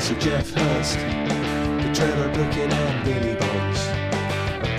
[0.00, 3.80] Sir Geoff Hurst, the Trevor Brooking and Billy Bonds,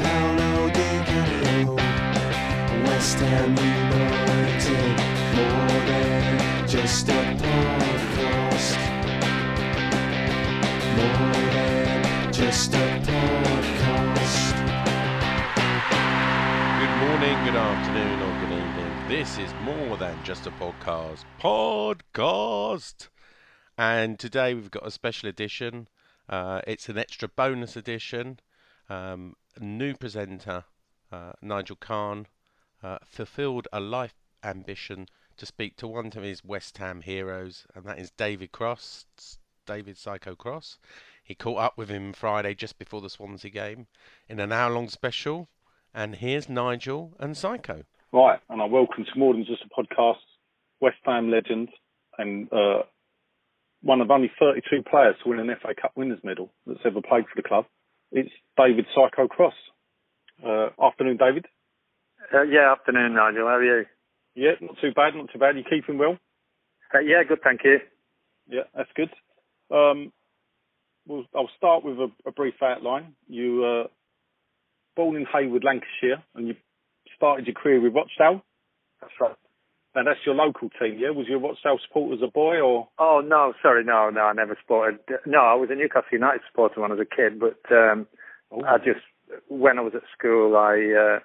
[0.02, 1.76] Paolo Di Canio,
[2.86, 4.98] West Ham United,
[5.36, 8.80] more than just a podcast,
[10.95, 14.56] more than just a podcast.
[16.80, 19.08] Good morning, good afternoon, or good evening.
[19.09, 21.26] This is more than just a podcast.
[21.42, 23.09] Podcast!
[23.80, 25.88] And today we've got a special edition.
[26.28, 28.42] Uh, it's an extra bonus edition.
[28.90, 30.66] Um, new presenter,
[31.14, 32.28] uh, Nigel Kahn,
[32.84, 35.08] uh, fulfilled a life ambition
[35.38, 39.06] to speak to one of his West Ham heroes, and that is David Cross,
[39.66, 40.78] David Psycho Cross.
[41.24, 43.88] He caught up with him Friday just before the Swansea game
[44.28, 45.48] in an hour long special.
[45.94, 47.84] And here's Nigel and Psycho.
[48.12, 50.20] Right, and I welcome to more than just a podcast,
[50.82, 51.70] West Ham legend
[52.18, 52.82] and uh,
[53.82, 57.26] one of only 32 players to win an FA Cup winners medal that's ever played
[57.26, 57.66] for the club.
[58.12, 59.54] It's David Psycho Cross.
[60.45, 61.45] Uh, afternoon, David.
[62.34, 63.48] Uh, yeah, afternoon, Nigel.
[63.48, 63.86] How are you?
[64.36, 65.58] Yeah, not too bad, not too bad.
[65.58, 66.18] You keeping well?
[66.94, 67.80] Uh, yeah, good, thank you.
[68.48, 69.10] Yeah, that's good.
[69.72, 70.12] Um,
[71.08, 73.16] well, I'll start with a, a brief outline.
[73.28, 73.88] You uh,
[74.95, 76.56] born in Heywood, Lancashire, and you
[77.16, 78.44] started your career with Rochdale.
[79.02, 79.36] That's right.
[79.95, 81.10] And that's your local team, yeah?
[81.10, 82.88] Was you a Rochdale supporter as a boy, or?
[83.00, 85.00] Oh no, sorry, no, no, I never supported.
[85.26, 88.08] No, I was a Newcastle United supporter when I was a kid, but um,
[88.52, 88.64] Oh.
[88.66, 89.02] I just
[89.48, 91.20] when I was at school, I uh,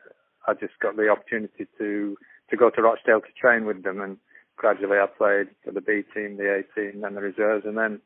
[0.46, 2.16] I just got the opportunity to
[2.50, 4.18] to go to Rochdale to train with them, and
[4.56, 8.00] gradually I played for the B team, the A team, then the reserves, and then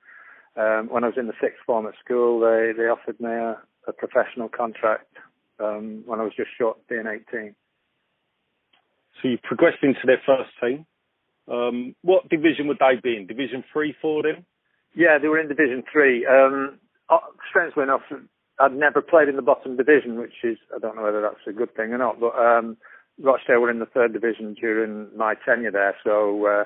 [0.57, 3.59] um, when I was in the sixth form at school, they they offered me a,
[3.89, 5.17] a professional contract
[5.59, 7.55] um, when I was just short of being 18.
[9.21, 10.87] So you've progressed into their first team.
[11.51, 13.27] Um, what division would they be in?
[13.27, 14.45] Division three for them?
[14.95, 16.27] Yeah, they were in Division Three.
[16.27, 17.19] Um, uh,
[17.49, 18.03] strangely enough,
[18.59, 21.53] I'd never played in the bottom division, which is I don't know whether that's a
[21.53, 22.21] good thing or not.
[22.21, 22.77] But um,
[23.21, 26.65] Rochdale were in the third division during my tenure there, so uh,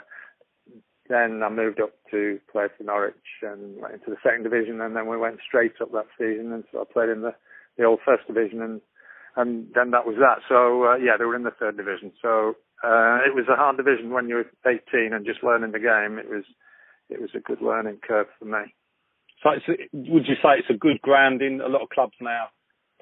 [1.09, 4.97] then I moved up to play for Norwich and went into the second division, and
[4.97, 7.35] then we went straight up that season, and so I played in the
[7.77, 8.81] the old first division, and
[9.37, 10.41] and then that was that.
[10.49, 12.13] So uh, yeah, they were in the third division.
[12.21, 15.79] So uh, it was a hard division when you were 18 and just learning the
[15.79, 16.19] game.
[16.19, 16.45] It was
[17.09, 18.75] it was a good learning curve for me.
[19.43, 19.51] So
[19.93, 21.61] would you say it's a good grounding?
[21.61, 22.49] A lot of clubs now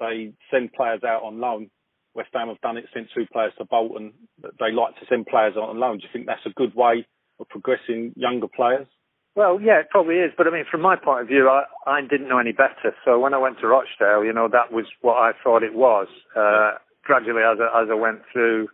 [0.01, 1.69] they send players out on loan.
[2.13, 4.11] West Ham have done it, sent two players to Bolton.
[4.41, 5.99] They like to send players out on loan.
[5.99, 7.05] Do you think that's a good way
[7.39, 8.87] of progressing younger players?
[9.35, 10.31] Well, yeah, it probably is.
[10.37, 12.93] But I mean, from my point of view, I, I didn't know any better.
[13.05, 16.07] So when I went to Rochdale, you know, that was what I thought it was.
[16.35, 18.67] Uh, gradually, as I, as I went through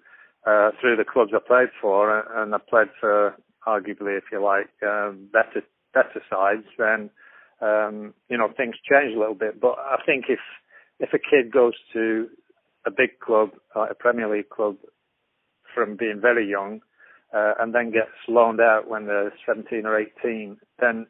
[0.48, 3.36] uh, through the clubs I played for, uh, and I played for
[3.68, 5.62] arguably, if you like, um, better
[5.94, 7.10] better sides, then
[7.62, 9.60] um, you know things change a little bit.
[9.62, 10.40] But I think if
[11.00, 12.28] if a kid goes to
[12.86, 14.78] a big club, like a Premier League club,
[15.76, 16.82] from being very young,
[17.34, 21.08] uh, and then gets loaned out when they're 17 or 18, then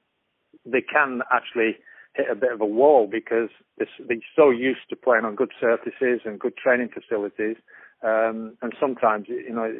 [0.65, 1.77] they can actually
[2.15, 6.21] hit a bit of a wall because they're, so used to playing on good surfaces
[6.25, 7.57] and good training facilities.
[8.03, 9.71] Um, and sometimes, you know,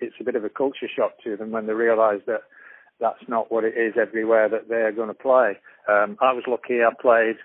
[0.00, 2.42] it's a bit of a culture shock to them when they realise that
[3.00, 5.58] that's not what it is everywhere that they're going to play.
[5.88, 6.80] Um, I was lucky.
[6.82, 7.36] I played.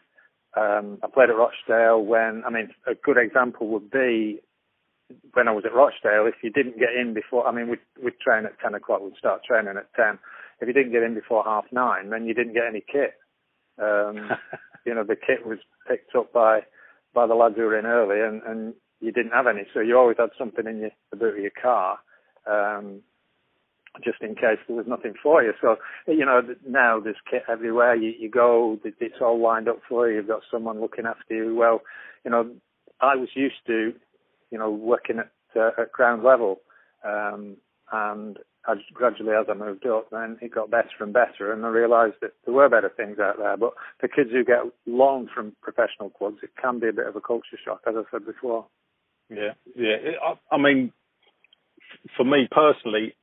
[0.57, 2.43] Um, I played at Rochdale when.
[2.45, 4.41] I mean, a good example would be
[5.33, 6.27] when I was at Rochdale.
[6.27, 9.01] If you didn't get in before, I mean, we'd, we'd train at ten o'clock.
[9.01, 10.19] We'd start training at ten.
[10.61, 13.15] If you didn't get in before half nine, then you didn't get any kit.
[13.81, 14.31] Um,
[14.85, 16.61] you know, the kit was picked up by
[17.13, 19.63] by the lads who were in early, and, and you didn't have any.
[19.73, 21.99] So you always had something in your, the boot of your car.
[22.45, 23.01] Um,
[24.03, 25.53] just in case there was nothing for you.
[25.59, 25.77] So,
[26.07, 27.95] you know, now there's kit everywhere.
[27.95, 30.17] You, you go, it's all lined up for you.
[30.17, 31.55] You've got someone looking after you.
[31.55, 31.81] Well,
[32.23, 32.51] you know,
[33.01, 33.93] I was used to,
[34.51, 36.61] you know, working at, uh, at ground level.
[37.03, 37.57] Um,
[37.91, 38.37] and
[38.69, 42.15] as gradually as I moved up, then it got better and better, and I realised
[42.21, 43.57] that there were better things out there.
[43.57, 47.15] But for kids who get long from professional clubs, it can be a bit of
[47.15, 48.67] a culture shock, as I said before.
[49.29, 49.95] Yeah, yeah.
[50.23, 50.91] I, I mean,
[52.15, 53.15] for me personally,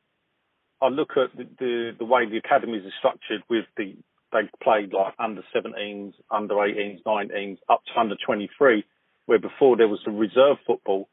[0.83, 3.95] I look at the, the, the way the academies are structured with the
[4.33, 8.85] they played like under 17s, under 18s, 19s, up to under 23,
[9.27, 11.09] where before there was the reserve football,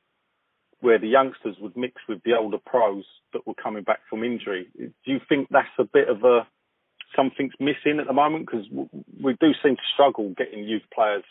[0.84, 4.68] where the youngsters would mix with the older pros that were coming back from injury.
[4.78, 6.46] Do you think that's a bit of a
[7.16, 8.46] something's missing at the moment?
[8.46, 8.66] Because
[9.24, 11.24] we do seem to struggle getting youth players.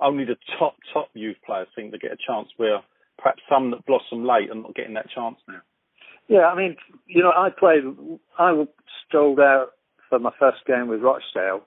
[0.00, 2.48] Only the top top youth players seem to get a chance.
[2.58, 2.78] Where
[3.18, 5.62] perhaps some that blossom late are not getting that chance now.
[6.28, 7.82] Yeah, I mean, you know, I played.
[8.38, 8.64] I
[9.06, 9.72] strolled out
[10.08, 11.62] for my first game with Rochdale,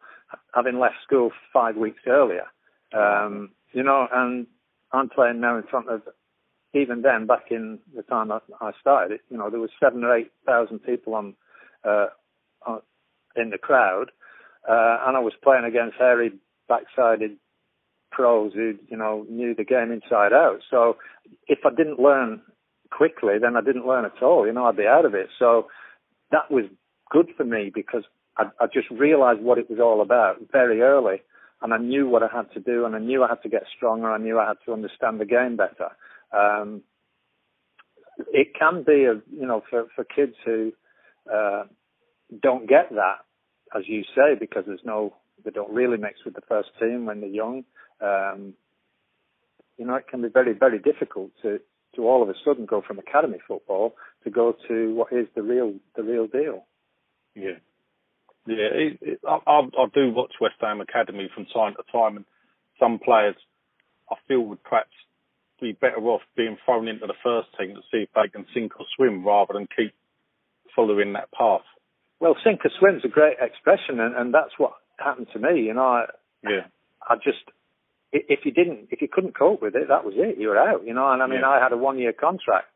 [0.56, 2.46] having left school five weeks earlier.
[2.94, 4.48] Um, you know, and
[4.94, 6.02] I'm playing now in front of.
[6.74, 10.16] Even then, back in the time I, started, it, you know, there was seven or
[10.16, 11.34] eight thousand people on,
[11.84, 12.08] uh,
[12.66, 12.82] on
[13.36, 14.12] in the crowd,
[14.70, 16.32] uh, and I was playing against hairy,
[16.70, 17.38] backsided
[18.12, 20.60] pros who, you know, knew the game inside out.
[20.70, 20.98] So
[21.48, 22.42] if I didn't learn
[22.92, 24.46] quickly, then I didn't learn at all.
[24.46, 25.30] You know, I'd be out of it.
[25.38, 25.68] So
[26.32, 26.66] that was
[27.10, 28.04] good for me because
[28.38, 31.22] I, I just realized what it was all about very early.
[31.62, 33.64] And I knew what I had to do and I knew I had to get
[33.76, 34.10] stronger.
[34.10, 35.90] I knew I had to understand the game better.
[36.32, 36.84] Um,
[38.34, 40.74] it can be, a, you know, for, for kids who
[41.32, 41.64] uh,
[42.42, 43.20] don't get that,
[43.76, 47.22] as you say, because there's no, they don't really mix with the first team when
[47.22, 47.64] they're young.
[48.02, 48.54] Um,
[49.78, 51.60] you know, it can be very, very difficult to,
[51.96, 55.42] to all of a sudden go from academy football to go to what is the
[55.42, 56.66] real the real deal.
[57.36, 57.58] Yeah,
[58.46, 58.56] yeah.
[58.74, 62.26] It, it, I, I, I do watch West Ham Academy from time to time, and
[62.80, 63.36] some players
[64.12, 64.92] I feel would perhaps
[65.60, 68.80] be better off being thrown into the first team to see if they can sink
[68.80, 69.94] or swim rather than keep
[70.76, 71.66] following that path.
[72.20, 75.62] Well, sink or swim's a great expression, and, and that's what happened to me.
[75.62, 76.06] You know, I,
[76.44, 76.68] yeah,
[77.08, 77.44] I just
[78.12, 80.40] if you didn't, if you couldn't cope with it, that was it.
[80.40, 81.12] You were out, you know.
[81.12, 81.50] And I mean, yeah.
[81.50, 82.68] I had a one-year contract,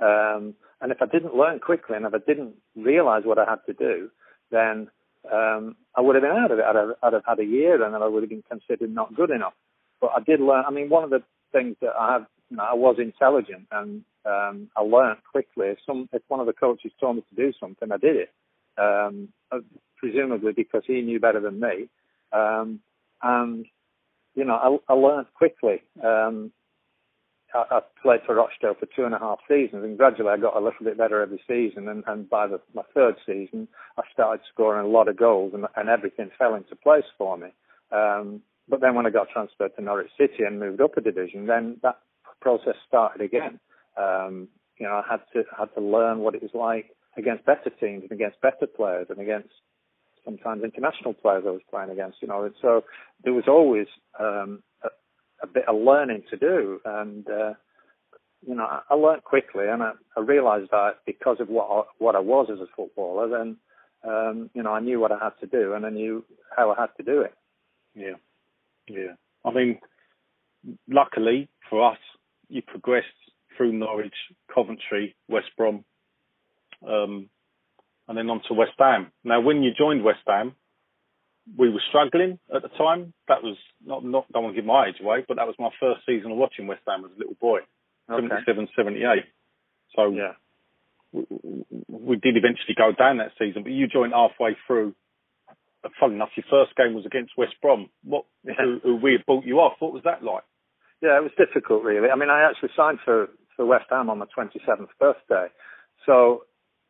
[0.00, 3.60] um, and if I didn't learn quickly and if I didn't realise what I had
[3.66, 4.10] to do,
[4.50, 4.88] then
[5.30, 6.64] um, I would have been out of it.
[6.64, 9.14] I'd have, I'd have had a year, and then I would have been considered not
[9.14, 9.52] good enough.
[10.00, 10.64] But I did learn.
[10.66, 11.22] I mean, one of the
[11.52, 15.68] things that I have, you know, I was intelligent, and um, I learned quickly.
[15.68, 18.32] If some, if one of the coaches told me to do something, I did it.
[18.78, 19.28] Um,
[19.96, 21.88] presumably because he knew better than me.
[22.32, 22.80] Um,
[23.22, 23.66] and
[24.34, 25.82] you know, I, I learned quickly.
[26.02, 26.52] Um,
[27.54, 30.56] I, I played for Rochdale for two and a half seasons, and gradually I got
[30.56, 31.88] a little bit better every season.
[31.88, 33.68] And, and by the, my third season,
[33.98, 37.48] I started scoring a lot of goals, and, and everything fell into place for me.
[37.92, 41.46] Um, but then when I got transferred to Norwich City and moved up a division,
[41.46, 41.98] then that
[42.40, 43.58] process started again.
[43.98, 47.70] Um, you know, I had to had to learn what it was like against better
[47.80, 49.50] teams and against better players and against
[50.24, 52.44] sometimes international players I was playing against, you know.
[52.44, 52.84] And so
[53.24, 53.86] there was always
[54.18, 54.88] um, a,
[55.42, 57.54] a bit of learning to do, and uh,
[58.46, 61.82] you know, I, I learned quickly, and I, I realised that because of what I,
[61.98, 63.56] what I was as a footballer, then
[64.02, 66.24] um, you know, I knew what I had to do, and I knew
[66.56, 67.34] how I had to do it.
[67.94, 68.14] Yeah,
[68.90, 69.14] yeah.
[69.44, 69.78] I mean,
[70.88, 71.98] luckily for us,
[72.48, 73.06] you progressed
[73.56, 74.14] through Norwich,
[74.52, 75.84] Coventry, West Brom.
[76.86, 77.28] Um,
[78.08, 79.12] and then on to West Ham.
[79.22, 80.54] Now, when you joined West Ham,
[81.56, 83.12] we were struggling at the time.
[83.28, 85.70] That was not, not don't want to give my age away, but that was my
[85.78, 87.60] first season of watching West Ham as a little boy,
[88.10, 88.26] okay.
[88.46, 89.24] 77, 78.
[89.94, 90.32] So yeah.
[91.12, 91.24] we,
[91.88, 94.94] we did eventually go down that season, but you joined halfway through.
[95.98, 97.88] Funny enough, your first game was against West Brom.
[98.04, 99.74] What, who, who we had bought you off.
[99.78, 100.44] What was that like?
[101.02, 102.10] Yeah, it was difficult, really.
[102.10, 105.48] I mean, I actually signed for for West Ham on my 27th birthday,
[106.06, 106.44] so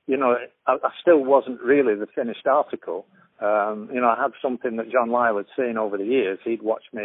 [0.07, 3.07] you know, I, I still wasn't really the finished article.
[3.41, 6.39] Um, you know, I had something that John Lyall had seen over the years.
[6.45, 7.05] He'd watched me,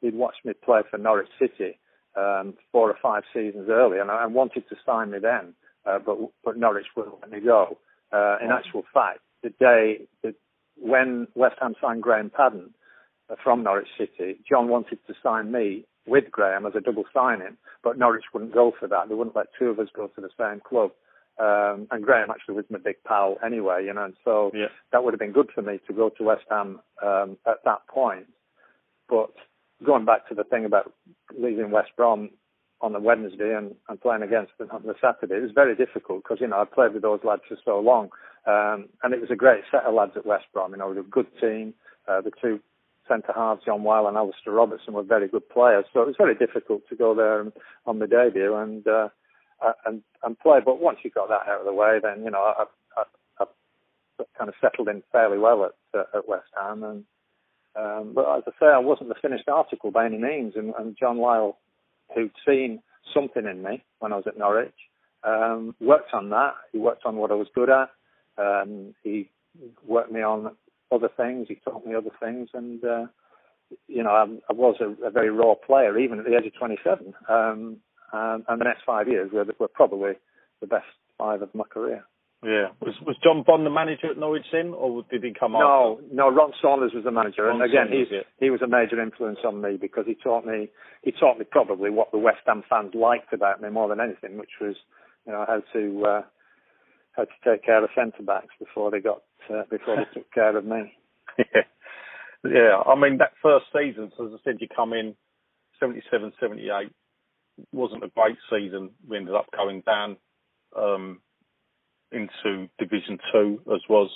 [0.00, 1.78] he'd watched me play for Norwich City
[2.16, 5.54] um, four or five seasons earlier, and I wanted to sign me then,
[5.84, 7.78] uh, but but Norwich wouldn't let me go.
[8.12, 10.34] Uh, in actual fact, the day that
[10.80, 12.74] when West Ham signed Graham Paddon
[13.30, 17.56] uh, from Norwich City, John wanted to sign me with Graham as a double signing,
[17.82, 19.08] but Norwich wouldn't go for that.
[19.08, 20.92] They wouldn't let two of us go to the same club.
[21.38, 24.68] Um, and Graham actually was my big pal anyway, you know, and so yeah.
[24.92, 27.86] that would have been good for me to go to West Ham um, at that
[27.88, 28.26] point.
[29.08, 29.32] But
[29.84, 30.92] going back to the thing about
[31.36, 32.30] leaving West Brom,
[32.80, 35.36] on the Wednesday and, and playing against them on the Saturday.
[35.36, 38.10] It was very difficult because you know I played with those lads for so long,
[38.46, 40.72] um, and it was a great set of lads at West Brom.
[40.72, 41.74] You know, it was a good team.
[42.08, 42.60] Uh, the two
[43.08, 45.84] centre halves, John Wile and Alistair Robertson, were very good players.
[45.92, 47.44] So it was very difficult to go there
[47.86, 49.08] on the debut and uh,
[49.84, 50.58] and and play.
[50.64, 52.64] But once you got that out of the way, then you know I,
[52.96, 53.04] I,
[53.40, 56.82] I kind of settled in fairly well at uh, at West Ham.
[56.82, 57.04] And
[57.74, 60.54] um, but as I say, I wasn't the finished article by any means.
[60.56, 61.56] And, and John Lyall,
[62.14, 62.80] who'd seen
[63.12, 64.74] something in me when I was at Norwich,
[65.24, 66.54] um, worked on that.
[66.72, 67.90] He worked on what I was good at.
[68.38, 69.30] Um, he
[69.86, 70.56] worked me on
[70.92, 71.46] other things.
[71.48, 73.06] He taught me other things, and uh,
[73.88, 76.54] you know, I, I was a, a, very raw player even at the age of
[76.58, 77.14] 27.
[77.28, 77.78] Um,
[78.12, 80.12] and, and the next five years were, were probably
[80.60, 80.86] the best
[81.18, 82.04] five of my career.
[82.44, 82.68] Yeah.
[82.80, 86.14] Was was John Bond the manager at Norwich then, or did he come no, after?
[86.14, 89.38] No, Ron Saunders was the manager, Ron and again, he's, he was a major influence
[89.44, 90.68] on me because he taught me
[91.02, 94.38] he taught me probably what the West Ham fans liked about me more than anything,
[94.38, 94.76] which was
[95.26, 96.22] you know how to uh,
[97.16, 100.56] how to take care of centre backs before they got uh, before they took care
[100.56, 100.92] of me.
[101.38, 101.62] yeah,
[102.44, 102.76] yeah.
[102.86, 105.14] I mean that first season, so as I said, you come in
[105.80, 106.90] 77, 78
[107.72, 108.90] wasn't a great season.
[109.08, 110.16] We ended up going down.
[110.76, 111.20] Um,
[112.12, 114.10] into Division Two as was.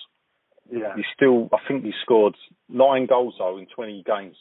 [0.70, 0.94] Yeah.
[0.96, 2.36] You still, I think you scored
[2.68, 4.36] nine goals though in 20 games.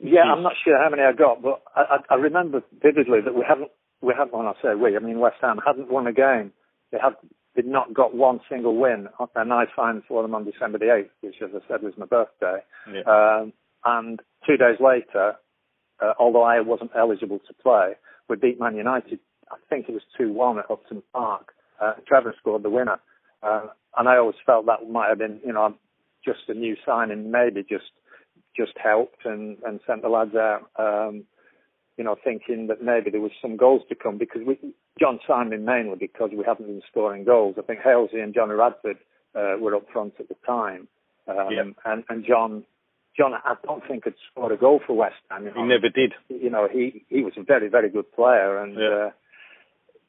[0.00, 3.34] Yeah, I'm not sure how many I got, but I, I, I remember vividly that
[3.34, 3.70] we haven't,
[4.00, 6.52] we haven't, when I say we, I mean West Ham hadn't won a game.
[6.90, 7.14] They had,
[7.58, 11.10] did not got one single win, and I signed for them on December the 8th,
[11.22, 12.58] which, as I said, was my birthday.
[12.92, 13.02] Yeah.
[13.02, 13.52] Um,
[13.84, 15.34] and two days later,
[16.00, 17.94] uh, although I wasn't eligible to play,
[18.28, 19.18] we beat Man United.
[19.50, 23.00] I think it was 2-1 at Upton Park uh, Trevor scored the winner.
[23.42, 25.74] Uh, and I always felt that might have been, you know,
[26.24, 27.90] just a new signing, maybe just
[28.56, 31.24] just helped and, and sent the lads out, um,
[31.98, 34.56] you know, thinking that maybe there was some goals to come because we,
[34.98, 37.56] John signed me mainly because we haven't been scoring goals.
[37.58, 38.98] I think Halesy and Johnny Radford
[39.34, 40.86] uh, were up front at the time,
[41.26, 41.64] um, yeah.
[41.84, 42.64] and and John.
[43.16, 45.42] John, I don't think had scored a goal for West Ham.
[45.42, 45.62] You know.
[45.62, 46.12] He never did.
[46.28, 49.06] You know, he he was a very very good player, and yeah.
[49.06, 49.10] uh,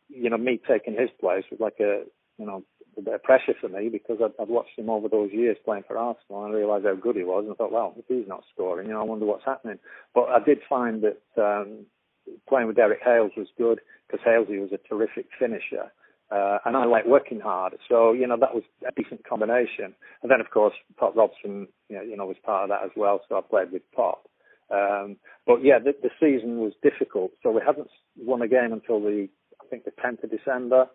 [0.09, 2.03] you know, me taking his place was like a,
[2.37, 2.63] you know,
[2.99, 5.83] a bit of pressure for me because I'd, I'd watched him over those years playing
[5.87, 8.27] for Arsenal and I realised how good he was and I thought, well, if he's
[8.27, 9.79] not scoring, you know, I wonder what's happening.
[10.13, 11.85] But I did find that um,
[12.47, 15.91] playing with Derek Hales was good because Halesy was a terrific finisher.
[16.31, 19.95] Uh, and I like working hard, so you know that was a decent combination.
[20.21, 22.91] And then, of course, Pop Robson, you know, you know was part of that as
[22.95, 23.21] well.
[23.27, 24.29] So I played with Pop.
[24.69, 27.31] Um, but yeah, the, the season was difficult.
[27.41, 29.27] So we hadn't won a game until the
[29.59, 30.87] I think the 10th of December.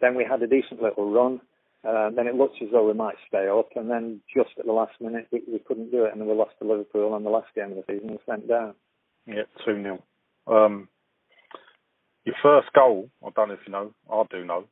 [0.00, 1.40] Then we had a decent little run.
[1.86, 4.72] Uh, then it looked as though we might stay up, and then just at the
[4.72, 7.30] last minute we, we couldn't do it, and then we lost to Liverpool on the
[7.30, 8.74] last game of the season and went down.
[9.26, 10.02] Yeah, two 0
[10.46, 10.88] um,
[12.24, 14.64] Your first goal, I don't know if you know, I do know,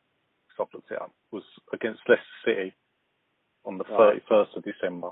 [0.48, 2.74] because I've looked it up, was against Leicester City
[3.64, 5.10] on the thirty first of December.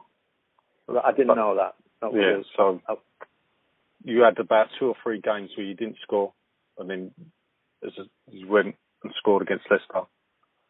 [1.03, 1.75] I didn't but, know that.
[2.03, 3.01] that yeah, so oh.
[4.05, 6.35] you had about two or three games where you didn't score,
[6.79, 7.11] and then
[7.85, 7.93] as
[8.31, 10.07] you went and scored against Leicester.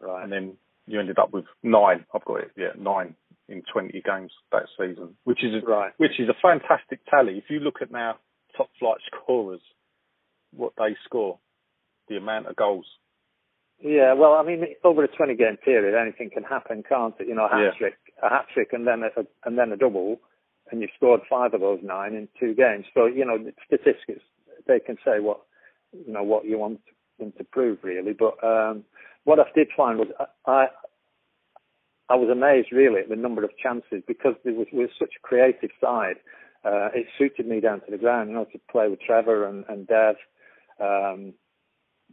[0.01, 0.23] Right.
[0.23, 0.57] And then
[0.87, 2.05] you ended up with nine.
[2.15, 2.51] I've got it.
[2.57, 3.15] Yeah, nine
[3.49, 5.93] in 20 games that season, which is a, right.
[5.99, 7.39] which is a fantastic tally.
[7.39, 8.17] If you look at now
[8.57, 9.61] top flight scorers,
[10.53, 11.39] what they score,
[12.09, 12.87] the amount of goals.
[13.79, 17.29] Yeah, well, I mean, over a 20 game period, anything can happen, can't it?
[17.29, 20.19] You know, a hat trick, a hat trick, and then a, and then a double,
[20.71, 22.87] and you've scored five of those nine in two games.
[22.95, 24.23] So you know, statistics
[24.67, 25.41] they can say what
[25.93, 26.81] you know what you want
[27.19, 28.13] them to prove really.
[28.13, 28.85] But um,
[29.25, 30.09] what I did find was
[30.47, 30.67] I
[32.09, 35.27] I was amazed really at the number of chances because there was, was such a
[35.27, 36.17] creative side.
[36.65, 39.65] Uh, it suited me down to the ground, you know, to play with Trevor and,
[39.69, 40.17] and Dev.
[40.81, 41.35] Um,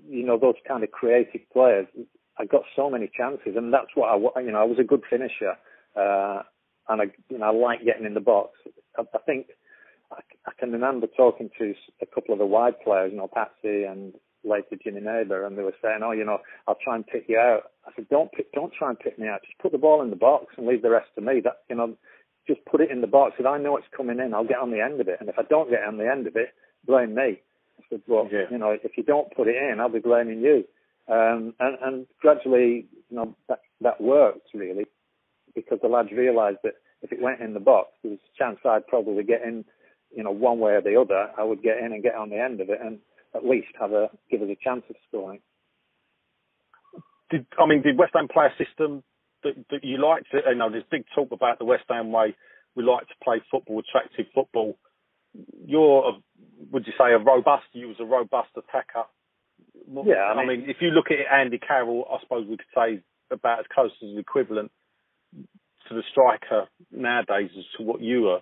[0.07, 1.87] you know, those kind of creative players.
[2.37, 5.03] I got so many chances, and that's what I, you know, I was a good
[5.07, 5.55] finisher,
[5.95, 6.41] uh,
[6.89, 8.57] and I, you know, I like getting in the box.
[8.97, 9.47] I, I think
[10.11, 13.83] I, I can remember talking to a couple of the wide players, you know, Patsy
[13.83, 17.25] and later Jimmy Neighbour, and they were saying, "Oh, you know, I'll try and pick
[17.27, 19.41] you out." I said, "Don't pick, don't try and pick me out.
[19.43, 21.41] Just put the ball in the box and leave the rest to me.
[21.41, 21.95] That you know,
[22.47, 23.35] just put it in the box.
[23.39, 25.17] If I know it's coming in, I'll get on the end of it.
[25.19, 26.53] And if I don't get on the end of it,
[26.85, 27.41] blame me."
[27.79, 28.45] I said, "Well, yeah.
[28.51, 30.65] you know, if you don't put it in, I'll be blaming you."
[31.07, 34.85] Um, and, and gradually, you know, that that worked really
[35.53, 38.59] because the lads realised that if it went in the box, there was a chance
[38.65, 39.65] I'd probably get in,
[40.15, 41.29] you know, one way or the other.
[41.37, 42.99] I would get in and get on the end of it, and
[43.35, 45.39] at least have a give us a chance of scoring.
[47.29, 49.03] Did I mean did West Ham play a system
[49.43, 50.27] that, that you liked?
[50.33, 52.35] You know, there's big talk about the West Ham way.
[52.75, 54.77] We like to play football, attractive football.
[55.65, 56.11] you're, a,
[56.71, 57.65] would you say, a robust?
[57.73, 59.05] You was a robust attacker.
[60.05, 62.65] Yeah, I I mean- mean, if you look at Andy Carroll, I suppose we could
[62.75, 64.71] say about as close as an equivalent
[65.87, 68.41] to the striker nowadays as to what you are.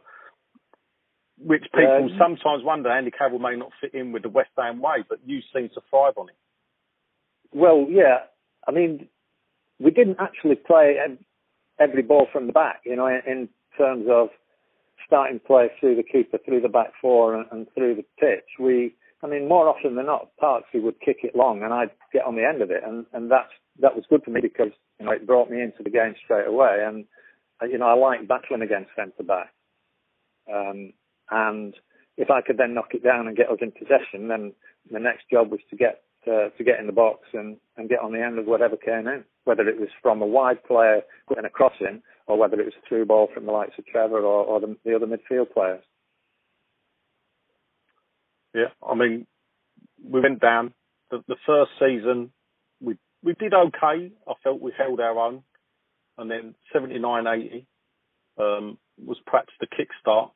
[1.44, 4.80] Which people Um, sometimes wonder, Andy Carroll may not fit in with the West Ham
[4.80, 6.36] way, but you seem to thrive on it.
[7.54, 8.20] Well, yeah.
[8.68, 9.08] I mean,
[9.80, 10.98] we didn't actually play
[11.80, 14.30] every ball from the back, you know, in, in terms of
[15.06, 18.46] starting play through the keeper, through the back four, and, and through the pitch.
[18.60, 18.94] We,
[19.24, 22.36] I mean, more often than not, Parksy would kick it long, and I'd get on
[22.36, 25.12] the end of it, and and that's that was good for me because you know
[25.12, 27.06] it brought me into the game straight away, and
[27.70, 29.52] you know I like battling against centre back,
[30.52, 30.94] um,
[31.32, 31.74] and
[32.18, 34.54] if I could then knock it down and get us in possession, then
[34.92, 38.00] the next job was to get uh, to get in the box and, and get
[38.00, 41.46] on the end of whatever came in, whether it was from a wide player getting
[41.46, 44.20] a cross in, or whether it was a through ball from the likes of Trevor
[44.20, 45.84] or, or the, the other midfield players.
[48.54, 49.26] Yeah, I mean,
[50.04, 50.74] we went down
[51.10, 52.32] the, the first season.
[52.82, 54.12] We we did okay.
[54.28, 55.42] I felt we held our own,
[56.18, 57.68] and then 79, 80
[58.38, 60.32] um, was perhaps the kickstart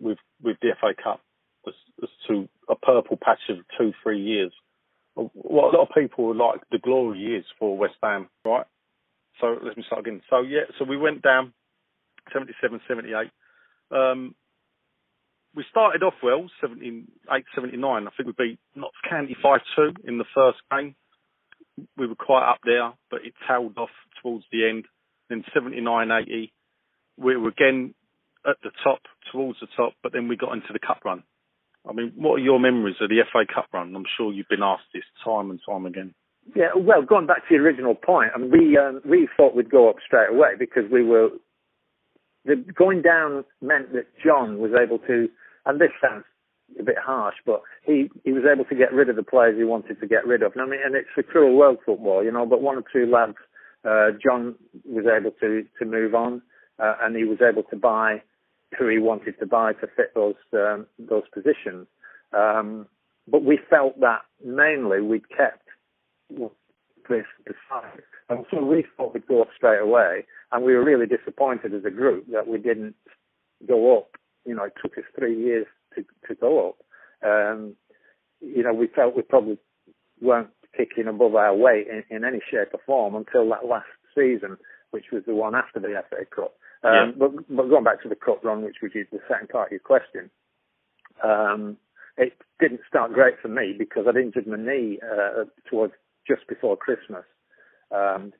[0.00, 1.20] with with the FA Cup
[1.66, 4.52] as, as to a purple patch of two three years.
[5.14, 8.66] What a lot of people like the glory years for West Ham, right?
[9.40, 10.22] So let me start again.
[10.30, 11.52] So yeah, so we went down
[12.32, 13.30] 77, 78.
[13.90, 14.34] Um,
[15.54, 18.06] we started off well, 78, 79.
[18.06, 20.94] I think we beat Notts County 5-2 in the first game.
[21.96, 23.90] We were quite up there, but it tailed off
[24.22, 24.84] towards the end.
[25.28, 26.52] Then 79, 80,
[27.16, 27.94] we were again
[28.48, 29.00] at the top,
[29.32, 31.22] towards the top, but then we got into the cup run.
[31.88, 33.94] I mean, what are your memories of the FA Cup run?
[33.94, 36.14] I'm sure you've been asked this time and time again.
[36.54, 39.70] Yeah, well, going back to the original point, I mean, we um, we thought we'd
[39.70, 41.28] go up straight away because we were
[42.44, 45.28] the, going down meant that John was able to,
[45.66, 46.24] and this sounds
[46.78, 49.64] a bit harsh, but he he was able to get rid of the players he
[49.64, 50.52] wanted to get rid of.
[50.52, 52.46] And I mean, and it's a cruel world football, you know.
[52.46, 53.36] But one or two lads,
[53.84, 56.40] uh, John was able to to move on,
[56.78, 58.22] uh, and he was able to buy
[58.76, 61.86] who he wanted to buy to fit those um, those positions.
[62.32, 62.86] Um,
[63.26, 65.68] but we felt that mainly we'd kept
[67.08, 68.04] this decided.
[68.28, 71.84] And so we thought we'd go up straight away, and we were really disappointed as
[71.84, 72.94] a group that we didn't
[73.66, 74.16] go up.
[74.44, 76.76] You know, it took us three years to to go up.
[77.26, 77.74] Um,
[78.40, 79.58] you know, we felt we probably
[80.20, 84.56] weren't kicking above our weight in, in any shape or form until that last season,
[84.90, 86.54] which was the one after the FA Cup.
[86.84, 87.10] Um, Yeah.
[87.18, 89.80] but, but going back to the cup run, which was the second part of your
[89.80, 90.30] question,
[91.22, 91.76] um,
[92.16, 95.94] it didn't start great for me because I'd injured my knee uh, towards
[96.26, 97.24] just before Christmas.
[97.90, 98.32] Um,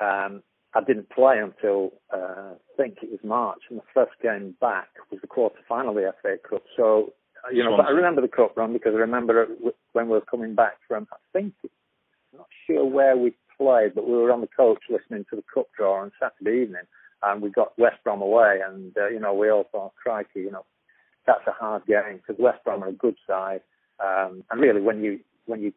[0.00, 0.42] um,
[0.74, 4.88] I didn't play until uh, I think it was March, and the first game back
[5.10, 6.62] was the quarter final of the FA Cup.
[6.76, 9.48] So, uh, you know, but I remember the cup run because I remember
[9.92, 11.06] when we were coming back from.
[11.12, 15.24] I think I'm not sure where we played, but we were on the coach listening
[15.30, 16.82] to the cup draw on Saturday evening,
[17.22, 20.50] and we got West Brom away, and uh, you know we all thought, crikey, you
[20.50, 20.64] know,
[21.26, 23.60] that's a hard game because West Brom are a good side,
[24.04, 25.72] um, and really when you when you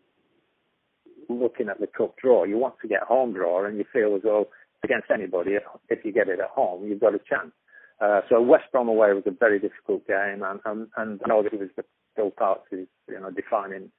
[1.29, 4.21] looking at the cup draw, you want to get home draw, and you feel as
[4.23, 4.47] though
[4.83, 5.51] against anybody,
[5.89, 7.51] if, you get it at home, you've got a chance.
[8.01, 11.43] Uh, so West Brom away was a very difficult game, and and, and I know
[11.43, 11.69] that it was
[12.15, 13.91] Phil Parkes' you know defining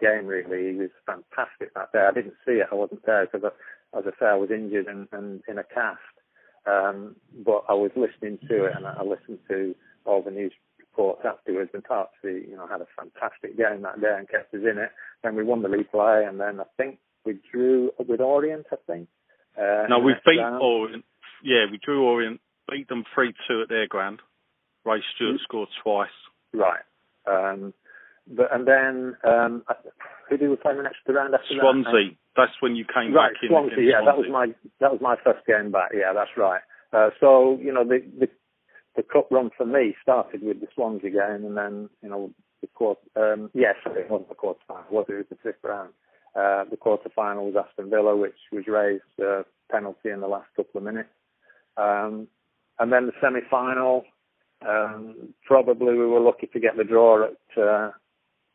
[0.00, 0.72] game really.
[0.72, 2.06] He was fantastic that day.
[2.08, 2.68] I didn't see it.
[2.70, 3.52] I wasn't there because,
[3.96, 6.00] as I say, I was injured and, and in a cast.
[6.66, 11.22] Um, but I was listening to it, and I, listened to all the news reports
[11.24, 11.70] afterwards.
[11.72, 14.90] And Parkes, you know, had a fantastic game that day and kept us in it.
[15.22, 18.66] Then we won the replay, and then I think we drew with Orient.
[18.72, 19.08] I think.
[19.58, 20.62] Uh, No, we beat round.
[20.62, 21.04] Orient.
[21.42, 24.20] Yeah, we drew Orient, beat them 3 2 at their ground.
[24.84, 25.40] Ray Stewart Mm.
[25.42, 26.08] scored twice.
[26.52, 26.82] Right.
[27.26, 27.72] Um,
[28.26, 29.74] but and then um, I-
[30.28, 31.60] who did we play in the next round after that?
[31.60, 32.14] Swansea.
[32.36, 33.48] That's when you came Right, back in.
[33.48, 33.82] Swansea.
[33.82, 34.46] Yeah, that was my
[34.80, 35.90] that was my first game back.
[35.92, 36.62] Yeah, that's right.
[36.92, 38.28] Uh, so you know the, the
[38.96, 42.30] the cup run for me started with the Swansea game, and then you know
[42.60, 43.00] the quarter.
[43.16, 44.84] Um, yes, it wasn't the quarter final.
[44.90, 45.12] Was it?
[45.14, 45.90] It was the fifth round.
[46.36, 50.46] Uh, the quarter final was Aston Villa, which was raised uh, penalty in the last
[50.54, 51.08] couple of minutes.
[51.76, 52.28] Um,
[52.78, 54.04] and then the semi final.
[54.66, 57.90] Um, probably we were lucky to get the draw at, uh,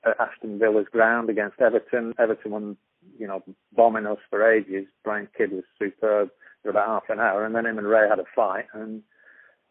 [0.06, 2.13] at Aston Villa's ground against Everton.
[2.20, 2.78] Everton won,
[3.18, 3.44] you know,
[3.76, 4.86] bombing us for ages.
[5.04, 6.30] Brian Kidd was superb
[6.63, 9.02] for about half an hour, and then him and Ray had a fight, and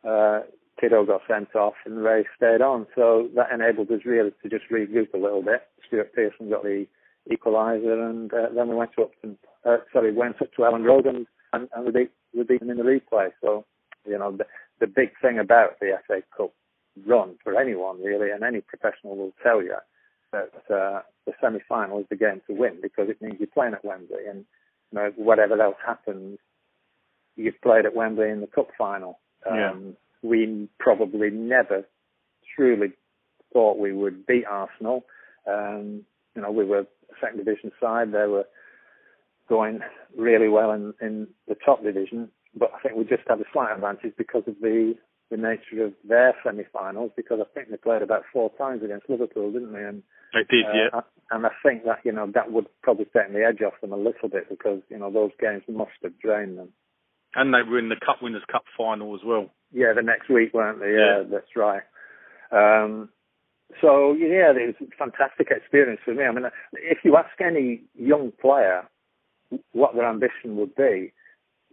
[0.06, 0.40] uh,
[0.80, 2.86] Kiddo got sent off, and Ray stayed on.
[2.94, 5.62] So that enabled us really to just regroup a little bit.
[5.86, 6.86] Stuart Pearson got the
[7.30, 9.38] equaliser, and uh, then we went to Upton.
[9.64, 12.70] Uh, sorry, went up to Elland Road, and, and, and we beat we beat them
[12.70, 13.30] in the replay.
[13.40, 13.64] So,
[14.06, 14.44] you know, the,
[14.80, 16.52] the big thing about the FA Cup
[17.06, 19.74] run for anyone really, and any professional will tell you
[20.34, 23.84] that uh, the semi-final is the game to win because it means you're playing at
[23.84, 24.44] Wembley, and
[24.90, 26.38] you know, whatever else happens,
[27.36, 29.18] you've played at Wembley in the cup final.
[29.50, 29.72] Um, Yeah.
[30.22, 31.84] We probably never
[32.56, 32.92] truly
[33.52, 35.04] thought we would beat Arsenal.
[35.46, 36.86] Um, you know, we were a
[37.20, 38.08] second division side.
[38.12, 38.46] They were
[39.48, 39.80] going
[40.16, 43.74] really well in, in the top division, but I think we just had a slight
[43.74, 44.94] advantage because of the
[45.30, 47.12] the nature of their semi-finals.
[47.16, 49.84] Because I think they played about four times against Liverpool, didn't they?
[49.84, 50.02] And
[50.34, 51.00] They did, uh, yeah.
[51.30, 53.96] and I think that you know that would probably take the edge off them a
[53.96, 56.70] little bit because you know those games must have drained them.
[57.36, 59.50] And they were in the Cup Winners' Cup final as well.
[59.72, 60.92] Yeah, the next week, weren't they?
[60.92, 61.82] Yeah, that's right.
[62.52, 63.08] Um,
[63.80, 66.24] so yeah, it was a fantastic experience for me.
[66.24, 66.44] I mean,
[66.74, 68.88] if you ask any young player
[69.72, 71.12] what their ambition would be,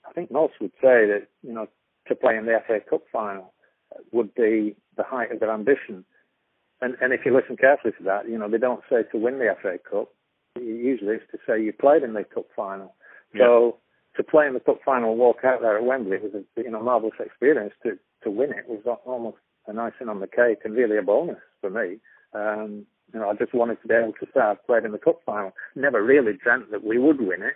[0.08, 1.68] I think most would say that you know
[2.08, 3.54] to play in the FA Cup final
[4.12, 6.06] would be the height of their ambition.
[6.82, 9.40] And and if you listen carefully to that, you know they don't say to win
[9.40, 10.10] the FA Cup.
[10.60, 12.96] Usually it's to say you played in the cup final.
[13.38, 13.78] So
[14.18, 16.72] to play in the cup final and walk out there at Wembley was a you
[16.72, 17.74] know a marvelous experience.
[17.84, 21.40] To to win it was almost an icing on the cake and really a bonus
[21.62, 21.98] for me.
[22.34, 24.98] Um, you know, I just wanted to be able to say I've played in the
[24.98, 25.52] cup final.
[25.76, 27.56] Never really dreamt that we would win it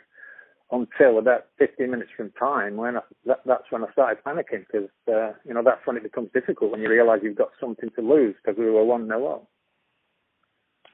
[0.72, 4.90] until about 15 minutes from time when I, that, that's when I started panicking because
[5.08, 8.02] uh, you know that's when it becomes difficult when you realise you've got something to
[8.02, 9.48] lose because we were one 0 up.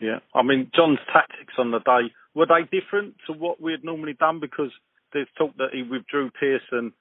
[0.01, 0.19] Yeah.
[0.33, 4.13] I mean, John's tactics on the day, were they different to what we had normally
[4.13, 4.39] done?
[4.39, 4.71] Because
[5.13, 6.91] there's talk that he withdrew Pearson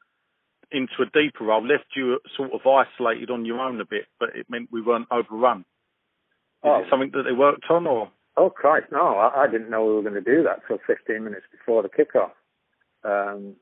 [0.70, 4.36] into a deeper role, left you sort of isolated on your own a bit, but
[4.36, 5.60] it meant we weren't overrun.
[5.60, 5.64] Is
[6.62, 6.80] Oh.
[6.80, 8.10] it something that they worked on or?
[8.36, 9.16] Oh Christ, no!
[9.16, 11.88] I, I didn't know we were going to do that till 15 minutes before the
[11.88, 12.30] kickoff.
[13.04, 13.56] Um,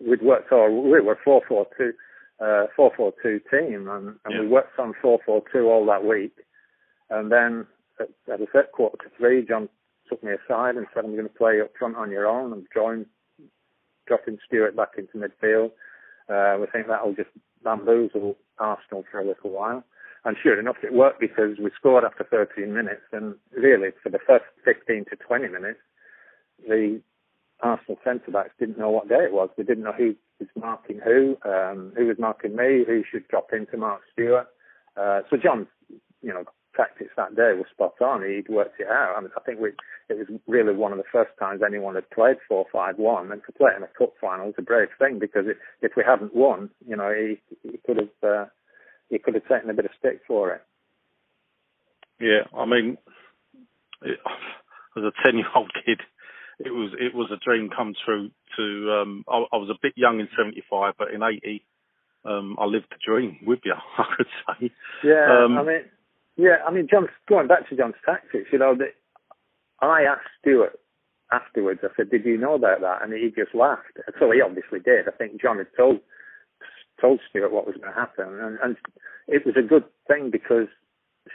[0.00, 1.92] we'd worked all we were 4-4-2,
[2.40, 4.40] uh, 4-4-2 team, and, and Yeah.
[4.40, 6.36] we worked on 4-4-2 all that week.
[7.10, 7.66] And then
[7.98, 9.68] at, at a set quarter to three, John
[10.08, 12.66] took me aside and said, "I'm going to play up front on your own and
[12.74, 13.06] join,
[14.06, 15.70] dropping Stuart back into midfield.
[16.28, 17.30] Uh, we think that'll just
[17.64, 19.84] bamboozle Arsenal for a little while."
[20.24, 24.18] And sure enough, it worked because we scored after 13 minutes, and really for the
[24.26, 25.80] first 15 to 20 minutes,
[26.68, 27.00] the
[27.62, 29.50] Arsenal centre backs didn't know what day it was.
[29.56, 33.48] They didn't know who was marking who, um, who was marking me, who should drop
[33.52, 34.48] in to mark Stuart.
[34.96, 35.68] Uh, so John's,
[36.22, 36.44] you know,
[36.76, 38.22] tactics that day were spot on.
[38.22, 39.14] He'd worked it out.
[39.16, 39.70] I, mean, I think we,
[40.08, 43.70] it was really one of the first times anyone had played 4-5-1, and to play
[43.76, 46.96] in a cup final was a brave thing because if, if we hadn't won, you
[46.96, 48.44] know, he, he could have uh,
[49.08, 50.62] he could have taken a bit of stick for it.
[52.20, 52.96] Yeah, I mean,
[54.02, 54.18] it,
[54.96, 56.00] as a ten-year-old kid,
[56.60, 58.30] it was it was a dream come true.
[58.56, 61.64] To um, I, I was a bit young in '75, but in '80,
[62.24, 63.74] um, I lived the dream with you.
[63.98, 64.70] I could say.
[65.04, 65.84] Yeah, Um, I mean,
[66.36, 68.48] yeah, I mean, John's going back to John's tactics.
[68.52, 68.94] You know, that
[69.80, 70.78] I asked Stuart
[71.32, 71.80] afterwards.
[71.82, 73.96] I said, "Did you know about that?" And he just laughed.
[74.18, 75.08] So he obviously did.
[75.08, 76.00] I think John had told
[77.00, 78.76] told Stuart what was going to happen, and, and
[79.26, 80.68] it was a good thing because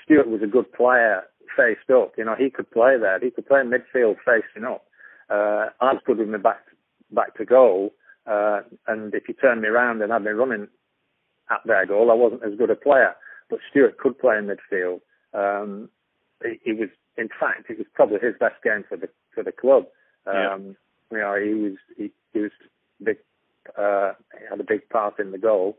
[0.04, 1.24] Stuart was a good player
[1.58, 2.14] faced up.
[2.18, 3.20] You know, he could play there.
[3.20, 4.86] He could play midfield facing up.
[5.30, 6.62] Uh, I was good with my back
[7.12, 7.94] back to goal,
[8.28, 10.68] uh, and if you turned me around and had me running
[11.50, 13.16] at their goal, I wasn't as good a player.
[13.50, 15.02] But Stuart could play in midfield.
[15.34, 15.90] Um,
[16.44, 19.52] he, he was, in fact, it was probably his best game for the for the
[19.52, 19.86] club.
[20.26, 20.76] Um,
[21.12, 22.52] You know, he was he, he was
[23.04, 23.18] big.
[23.78, 25.78] Uh, he had a big part in the goal,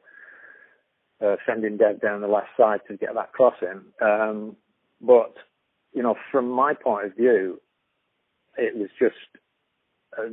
[1.25, 3.83] uh, sending Dev down the left side to get that cross in.
[4.07, 4.57] Um,
[5.01, 5.35] but
[5.93, 7.61] you know, from my point of view,
[8.57, 9.17] it was just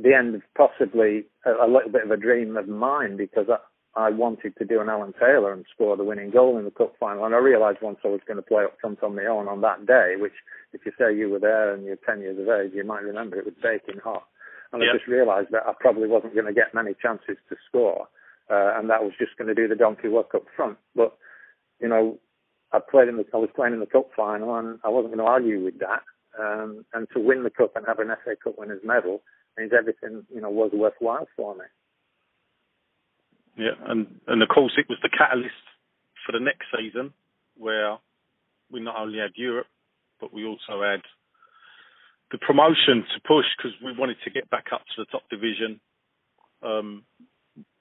[0.02, 3.58] the end of possibly a, a little bit of a dream of mine because I,
[3.96, 6.94] I wanted to do an Alan Taylor and score the winning goal in the cup
[6.98, 7.24] final.
[7.24, 9.60] And I realised once I was going to play up front on my own on
[9.60, 10.32] that day, which
[10.72, 13.38] if you say you were there and you're 10 years of age, you might remember
[13.38, 14.24] it was baking hot.
[14.72, 14.90] And Yeah.
[14.90, 18.08] I just realised that I probably wasn't going to get many chances to score.
[18.50, 20.76] Uh, and that was just going to do the donkey work up front.
[20.94, 21.16] But,
[21.80, 22.18] you know,
[22.72, 25.24] I played in the, I was playing in the cup final and I wasn't going
[25.24, 26.02] to argue with that.
[26.38, 29.22] Um, and to win the cup and have an FA Cup winners medal
[29.56, 31.64] means everything, you know, was worthwhile for me.
[33.56, 35.54] Yeah, and and of course it was the catalyst
[36.26, 37.12] for the next season,
[37.56, 37.98] where
[38.70, 39.68] we not only had Europe,
[40.20, 41.02] but we also had
[42.32, 45.80] the promotion to push because we wanted to get back up to the top division.
[46.62, 47.04] Um,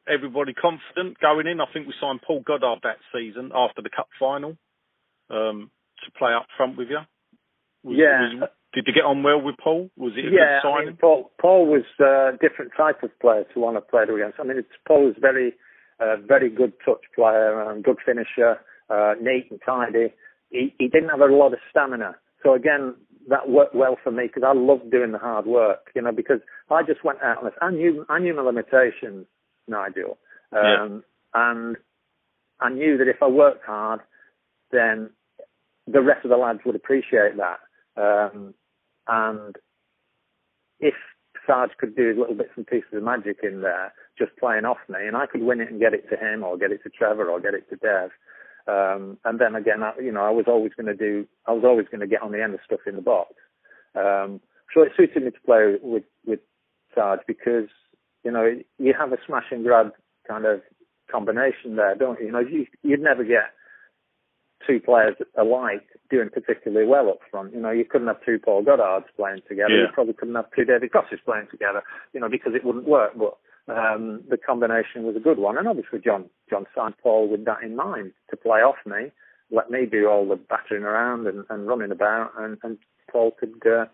[0.07, 1.61] everybody confident going in.
[1.61, 4.57] I think we signed Paul Goddard that season after the cup final
[5.29, 5.71] um,
[6.05, 6.99] to play up front with you.
[7.83, 8.33] Was- Yeah.
[8.39, 9.91] was- did you get on well with Paul?
[9.97, 13.43] Was it a yeah, good I mean, Paul, Paul was a different type of player
[13.53, 14.39] to one I played against.
[14.39, 15.53] I mean, it's, Paul was very,
[15.99, 18.59] uh, very good touch player and good finisher.
[18.89, 20.13] uh, neat and tidy.
[20.49, 22.15] He, he didn't have a lot of stamina.
[22.43, 22.95] So again,
[23.29, 26.41] that worked well for me because I loved doing the hard work, you know, because
[26.69, 29.25] I just went out and I knew, I knew my limitations,
[29.67, 30.17] Nigel.
[30.51, 30.87] Um, yeah.
[31.33, 31.77] and
[32.59, 34.01] I knew that if I worked hard,
[34.71, 35.09] then
[35.87, 37.59] the rest of the lads would appreciate that.
[37.95, 38.53] Um,
[39.07, 39.55] and
[40.79, 40.95] if
[41.45, 44.77] Sarge could do his little bits and pieces of magic in there, just playing off
[44.87, 46.89] me, and I could win it and get it to him, or get it to
[46.89, 48.11] Trevor, or get it to Dev.
[48.65, 51.63] Um, and then again, I, you know, I was always going to do, I was
[51.65, 53.33] always going to get on the end of stuff in the box.
[53.95, 54.39] Um,
[54.73, 56.39] so it suited me to play with with
[56.95, 57.69] Sarge because
[58.23, 59.91] you know you have a smash and grab
[60.27, 60.61] kind of
[61.11, 62.27] combination there, don't you?
[62.27, 63.53] You know, you, you'd never get
[64.65, 67.53] two players alike doing particularly well up front.
[67.53, 69.73] You know, you couldn't have two Paul Goddards playing together.
[69.73, 69.81] Yeah.
[69.87, 73.13] You probably couldn't have two David Crosses playing together, you know, because it wouldn't work.
[73.17, 73.37] But
[73.73, 75.57] um, the combination was a good one.
[75.57, 79.11] And obviously John, John signed Paul with that in mind to play off me,
[79.51, 82.77] let me do all the battering around and, and running about and, and
[83.11, 83.85] Paul could, uh,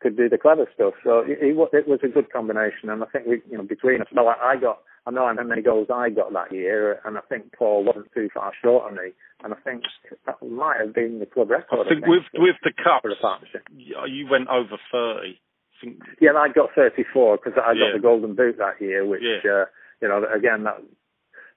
[0.00, 0.94] could do the clever stuff.
[1.04, 2.90] So it, it, it was a good combination.
[2.90, 5.42] And I think we, you know, between us, well, I, I got, I know how
[5.42, 8.96] many goals I got that year, and I think Paul wasn't too far short of
[8.96, 9.10] me.
[9.42, 9.82] And I think
[10.26, 11.80] that might have been the club record.
[11.86, 13.66] I think, I think with with the cup, the partnership.
[13.74, 15.40] you went over thirty.
[15.40, 15.98] I think.
[16.20, 17.92] Yeah, I got 34 because I got Yeah.
[17.94, 19.50] the Golden Boot that year, which Yeah.
[19.50, 19.64] uh,
[20.00, 20.80] you know again that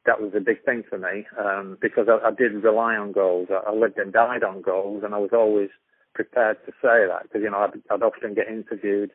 [0.08, 3.50] that was a big thing for me um, because I, I did rely on goals.
[3.52, 5.70] I, I lived and died on goals, and I was always
[6.16, 9.12] prepared to say that because you know I'd, I'd often get interviewed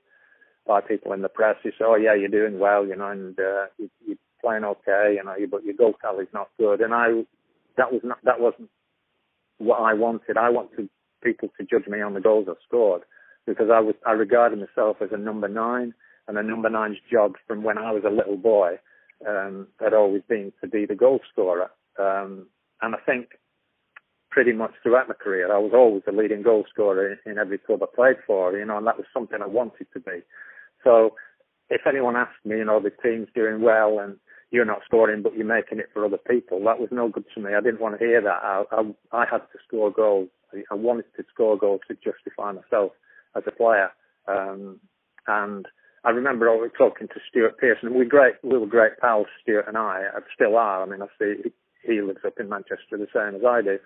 [0.67, 3.39] by people in the press who say, "Oh yeah, you're doing well," you know, and
[3.39, 6.81] uh, you, you're playing okay, you know, but your goal tally's not good.
[6.81, 7.25] And I,
[7.77, 8.71] that was not that wasn't
[9.59, 10.37] what I wanted.
[10.37, 10.89] I wanted
[11.23, 13.03] people to judge me on the goals I scored
[13.47, 15.95] because I was I regarded myself as a number nine,
[16.29, 18.79] and a number nine's job from when I was a little boy
[19.27, 21.71] um, had always been to be the goal scorer.
[21.99, 22.47] Um,
[22.83, 23.29] and I think
[24.31, 27.59] pretty much throughout my career, I was always the leading goal scorer in, in every
[27.59, 30.21] club I played for, you know, and that was something I wanted to be.
[30.85, 31.15] So
[31.69, 34.17] if anyone asked me, you know, the team's doing well and
[34.51, 37.41] you're not scoring, but you're making it for other people, that was no good to
[37.41, 37.55] me.
[37.55, 38.29] I didn't want to hear that.
[38.43, 40.29] I, I, I had to score goals.
[40.71, 42.93] I, wanted to score goals to justify myself
[43.37, 43.91] as a player.
[44.27, 44.81] Um,
[45.29, 45.67] and
[46.05, 49.67] I remember always talking to Stuart Pearson, and we great, we were great pals, Stuart
[49.69, 50.83] and I, I still are.
[50.83, 53.79] I mean, I see he lives up in Manchester the same as I do.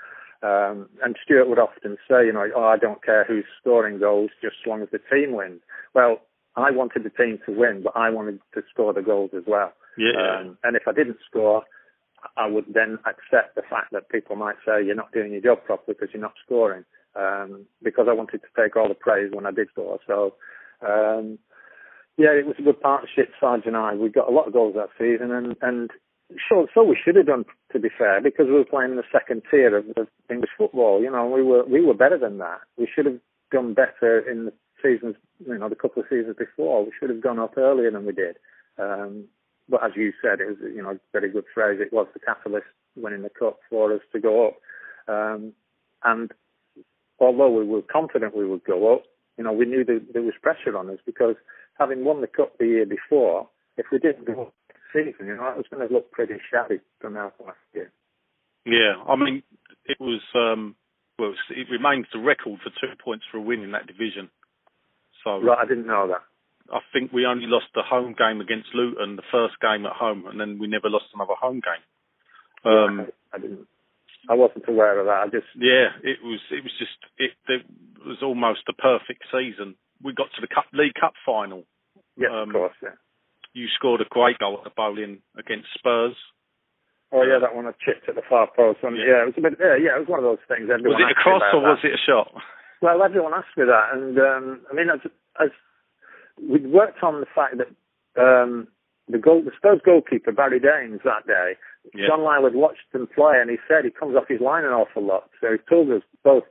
[0.45, 4.31] Um, and Stuart would often say, you know, oh, I don't care who's scoring goals,
[4.43, 5.63] just as long as the team wins.
[5.95, 6.21] Well,
[6.55, 9.73] I wanted the team to win, but I wanted to score the goals as well.
[9.97, 10.41] Yeah.
[10.41, 11.63] Um, and if I didn't score,
[12.37, 15.65] I would then accept the fact that people might say you're not doing your job
[15.65, 16.85] properly because you're not scoring.
[17.17, 19.99] Um, because I wanted to take all the praise when I did score.
[20.07, 20.35] So,
[20.87, 21.39] um,
[22.19, 23.95] yeah, it was a good partnership, Sarge and I.
[23.95, 25.91] We got a lot of goals that season, and and
[26.49, 29.03] sure, so we should have done, to be fair, because we were playing in the
[29.13, 31.03] second tier of, of English football.
[31.03, 32.61] You know, we were we were better than that.
[32.77, 33.19] We should have
[33.51, 35.17] done better in the seasons,
[35.47, 36.85] you know, the couple of seasons before.
[36.85, 38.37] We should have gone up earlier than we did.
[38.79, 39.25] Um,
[39.69, 41.81] but as you said, it was, you know, a very good phrase.
[41.81, 42.67] It was the catalyst
[42.97, 44.55] winning the cup for us to go up.
[45.09, 45.53] Um,
[46.03, 46.31] and
[47.19, 49.05] although we were confident we would go up,
[49.39, 51.37] you know, we knew that there was pressure on us because
[51.79, 54.55] having won the cup the year before, if we didn't go up
[54.95, 57.91] season, you know, it was going to look pretty shabby from our last year.
[58.65, 59.43] Yeah, I mean,
[59.85, 60.23] it was.
[60.35, 60.77] um
[61.19, 64.31] Well, it remains the record for two points for a win in that division.
[65.23, 66.23] So Right, I didn't know that.
[66.73, 70.25] I think we only lost the home game against Luton, the first game at home,
[70.27, 71.85] and then we never lost another home game.
[72.73, 73.01] Um,
[73.33, 73.67] I, I didn't.
[74.31, 75.21] I wasn't aware of that.
[75.25, 76.41] I just yeah, it was.
[76.51, 76.97] It was just.
[77.19, 77.67] It, it
[78.07, 79.75] was almost a perfect season.
[80.03, 81.65] We got to the cup, League Cup final.
[82.17, 82.97] yes, Um, of course, yeah.
[83.55, 86.17] You scored a great goal at the Boleyn against Spurs.
[87.15, 88.81] Oh yeah, that one I chipped at the far post.
[88.83, 89.05] And, Yeah.
[89.07, 89.23] yeah.
[89.23, 89.55] it was a bit.
[89.63, 90.67] Yeah, yeah, it was one of those things.
[90.67, 91.69] Everyone was it a cross or that.
[91.79, 92.35] was it a shot?
[92.83, 95.01] Well, everyone asked me that, and um, I mean, as,
[95.41, 95.51] as
[96.43, 97.71] we'd worked on the fact that
[98.21, 98.67] um,
[99.09, 101.55] the goal, the Spurs goalkeeper Barry Daines that day,
[101.95, 102.09] Yeah.
[102.11, 104.73] John Lyall had watched him play, and he said he comes off his line an
[104.75, 105.31] awful lot.
[105.41, 106.45] So he told us both,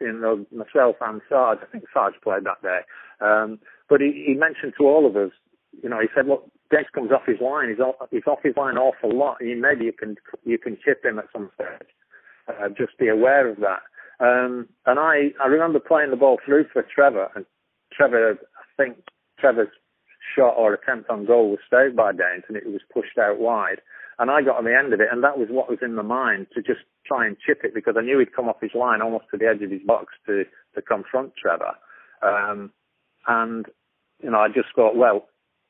[0.00, 1.58] you know, myself and Sarge.
[1.62, 2.80] I think Sarge played that day,
[3.24, 5.32] um, but he, he mentioned to all of us,
[5.82, 7.68] you know, he said, look, Daines comes off his line.
[7.70, 9.38] He's off, he's off his line an awful lot.
[9.40, 11.88] You, maybe you can you can chip him at some stage.
[12.48, 13.82] Uh, just be aware of that.
[14.20, 17.44] Um, and I, I remember playing the ball through for Trevor, and
[17.92, 18.98] Trevor, I think
[19.38, 19.68] Trevor's
[20.36, 23.80] shot or attempt on goal was saved by Daines, and it was pushed out wide.
[24.18, 26.02] And I got on the end of it, and that was what was in my
[26.02, 29.02] mind to just try and chip it because I knew he'd come off his line
[29.02, 31.72] almost to the edge of his box to to confront Trevor.
[32.22, 32.70] Um,
[33.26, 33.66] and
[34.22, 35.26] you know, I just thought, well,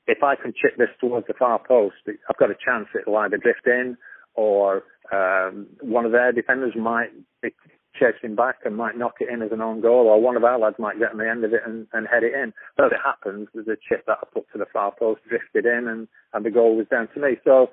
[0.07, 3.37] if I can chip this towards the far post, I've got a chance it'll either
[3.37, 3.97] drift in
[4.35, 7.11] or um, one of their defenders might
[7.43, 7.51] be
[7.95, 10.59] chasing back and might knock it in as an own goal, or one of our
[10.59, 12.53] lads might get on the end of it and, and head it in.
[12.77, 15.87] But as it happens, the chip that I put to the far post drifted in,
[15.89, 17.37] and, and the goal was down to me.
[17.45, 17.69] So,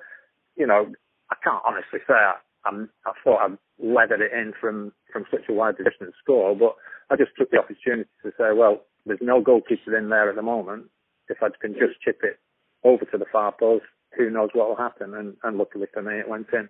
[0.58, 0.92] you know,
[1.32, 5.48] I can't honestly say I, I'm, I thought I'd leathered it in from, from such
[5.50, 6.76] a wide distance score, but
[7.10, 10.42] I just took the opportunity to say, well, there's no goalkeeper in there at the
[10.42, 10.88] moment.
[11.30, 12.40] If I can just chip it
[12.84, 13.86] over to the far post,
[14.18, 15.14] who knows what will happen?
[15.14, 16.70] And, and luckily for me, it went in.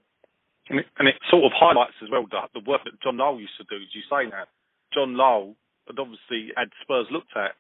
[0.69, 3.39] And it, and it sort of highlights as well the, the work that John Lyall
[3.39, 3.77] used to do.
[3.81, 4.45] As you say now,
[4.93, 5.55] John Lyall
[5.87, 7.57] had obviously had Spurs looked at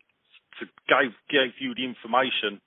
[0.59, 2.61] to gave gave you the information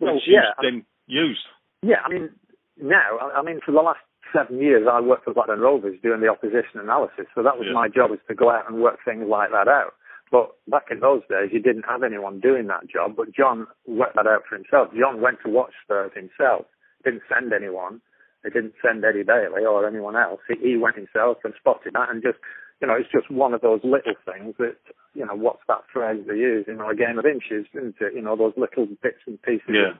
[0.00, 1.46] Well, which yeah, you then used.
[1.82, 2.28] Yeah, I mean,
[2.76, 4.00] now, I I mean, for the last
[4.34, 7.26] seven years, I worked for Blackburn Rovers doing the opposition analysis.
[7.34, 7.72] So that was Yeah.
[7.74, 9.94] my job, was to go out and work things like that out.
[10.30, 13.14] But back in those days, you didn't have anyone doing that job.
[13.16, 14.88] But John worked that out for himself.
[14.98, 16.66] John went to watch Spurs himself.
[17.04, 18.00] Didn't send anyone.
[18.42, 20.40] He didn't send Eddie Bailey or anyone else.
[20.48, 22.38] He, he went himself and spotted that and just,
[22.80, 24.76] you know, it's just one of those little things that,
[25.14, 26.64] you know, what's that phrase they use?
[26.68, 28.14] You know, a game of inches, isn't it?
[28.14, 29.94] You know, those little bits and pieces Yeah.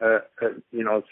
[0.00, 1.02] uh, uh, you know,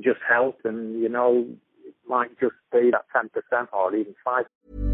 [0.00, 1.46] just help and, you know,
[1.84, 4.93] it might just be that 10% or even 5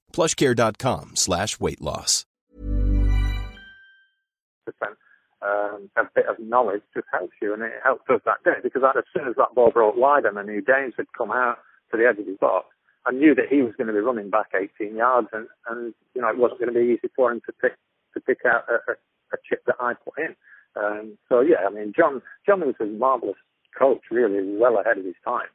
[0.11, 2.25] plushcare.com slash weight loss.
[5.41, 8.83] um, a bit of knowledge just helps you, and it helped us that day because
[8.95, 11.57] as soon as that ball broke wide and I knew Daines had come out
[11.91, 12.67] to the edge of his box,
[13.05, 16.21] I knew that he was going to be running back 18 yards, and, and you
[16.21, 17.73] know it wasn't going to be easy for him to pick
[18.13, 18.95] to pick out a, a,
[19.33, 20.35] a chip that I put in.
[20.79, 23.37] Um, so yeah, I mean John John was a marvelous
[23.77, 25.47] coach, really well ahead of his time.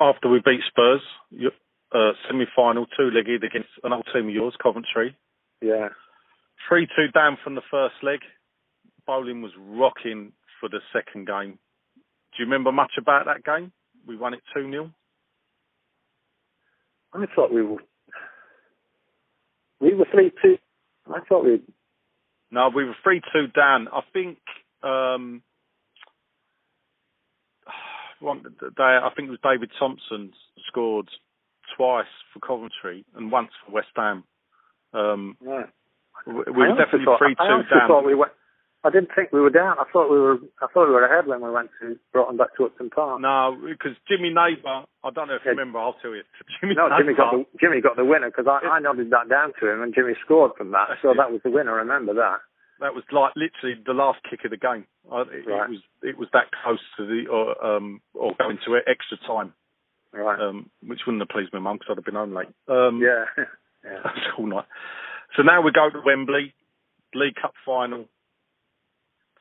[0.00, 1.52] After we beat Spurs, you-
[1.94, 5.16] uh, semi-final, two-legged against an old team of yours, Coventry.
[5.60, 5.88] Yeah,
[6.68, 8.20] 3 2 down from the first leg.
[9.06, 11.58] Boleyn was rocking for the second game.
[11.96, 13.72] Do you remember much about that game?
[14.06, 14.90] We won it 2 0.
[17.14, 17.82] I thought we were
[19.80, 20.56] we were three two.
[21.06, 21.60] I thought we
[22.50, 23.88] No, we were 3 2 down.
[23.92, 24.38] I think.
[24.82, 25.42] Um,
[28.20, 30.32] one day, I think it was David Thompson
[30.68, 31.08] scored
[31.76, 34.24] twice for Coventry and once for West Ham.
[34.92, 35.66] Um, yeah.
[36.26, 38.04] we we were definitely thought- three two down.
[38.04, 38.32] we went.
[38.84, 39.76] I didn't think we were down.
[39.78, 40.38] I thought we were.
[40.60, 43.20] I thought we were ahead when we went to brought them back to Upton Park.
[43.20, 45.58] No, because Jimmy Neighbour, I don't know if you Yeah.
[45.58, 46.22] remember, I'll tell you.
[46.60, 49.52] Jimmy No, Jimmy got the Jimmy got the winner because I, I nodded that down
[49.60, 50.88] to him and Jimmy scored from that.
[51.00, 51.16] So it.
[51.16, 51.74] that was the winner.
[51.78, 52.38] I remember that.
[52.80, 54.84] that was like literally the last kick of the game.
[55.06, 55.70] It, Right.
[55.70, 59.54] it was it was that close to the or um or going to extra time,
[60.12, 60.40] Right.
[60.40, 62.48] um, which wouldn't have pleased my mum because I'd have been home late.
[62.68, 63.24] Um, yeah.
[63.84, 64.10] yeah.
[64.38, 64.66] all night.
[65.36, 66.52] So now we go to Wembley,
[67.14, 68.06] League Cup final.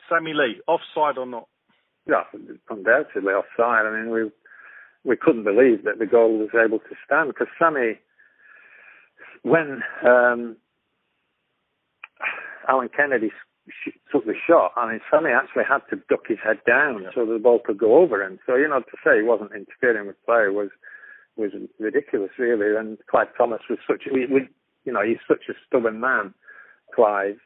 [0.10, 1.48] Sammy Lee, offside or not?
[2.08, 2.24] Yeah,
[2.70, 3.86] undoubtedly offside.
[3.86, 4.32] I mean, we
[5.04, 8.00] we couldn't believe that the goal was able to stand because Sammy,
[9.44, 10.58] when um,
[12.68, 13.32] Alan Kennedy
[14.12, 17.40] took the shot, I mean, Sammy actually had to duck his head down so the
[17.40, 18.40] ball could go over him.
[18.46, 20.70] So you know, to say he wasn't interfering with play was
[21.38, 22.76] was ridiculous, really.
[22.76, 24.48] And Clive Thomas was such, we, we,
[24.86, 26.34] you know, he's such a stubborn man,
[26.96, 27.38] Clive.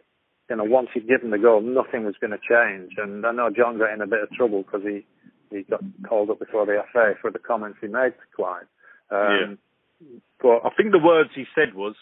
[0.49, 2.93] you know, once he'd given the goal, nothing was going to change.
[2.97, 5.05] And I know John got in a bit of trouble because he
[5.51, 8.67] he got called up before the FA for the comments he made to Clive.
[9.11, 9.57] Um,
[10.01, 10.19] yeah.
[10.41, 11.95] But I think the words he said was,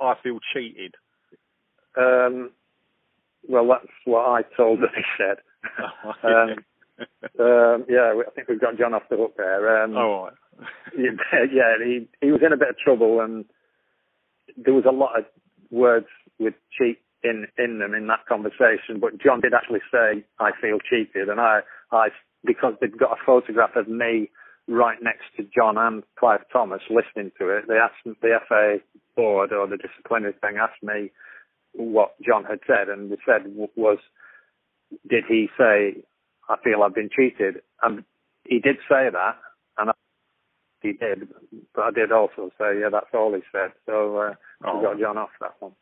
[0.00, 0.94] "I feel cheated."
[1.96, 2.50] Um,
[3.48, 5.38] well, that's what I told that he said.
[6.22, 6.64] um,
[7.40, 9.82] um, yeah, I think we've got John off the hook there.
[9.82, 10.32] Um, All right.
[10.98, 13.44] yeah, he he was in a bit of trouble, and
[14.56, 15.24] there was a lot of
[15.70, 16.06] words
[16.38, 18.98] with cheat in in them in that conversation.
[19.00, 21.60] But John did actually say, "I feel cheated," and I
[21.92, 22.08] I
[22.44, 24.30] because they've got a photograph of me
[24.66, 27.64] right next to John and Clive Thomas listening to it.
[27.68, 28.78] They asked the FA
[29.16, 31.10] board or the disciplinary thing asked me
[31.78, 33.42] what John had said, and they said
[33.76, 33.98] was,
[35.08, 36.02] did he say,
[36.48, 37.62] "I feel I've been cheated"?
[37.82, 38.04] And
[38.44, 39.36] he did say that,
[39.78, 39.92] and I,
[40.82, 41.28] he did,
[41.74, 43.72] but I did also say, yeah, that's all he said.
[43.86, 44.78] So uh, Oh.
[44.78, 45.72] we got John off that one.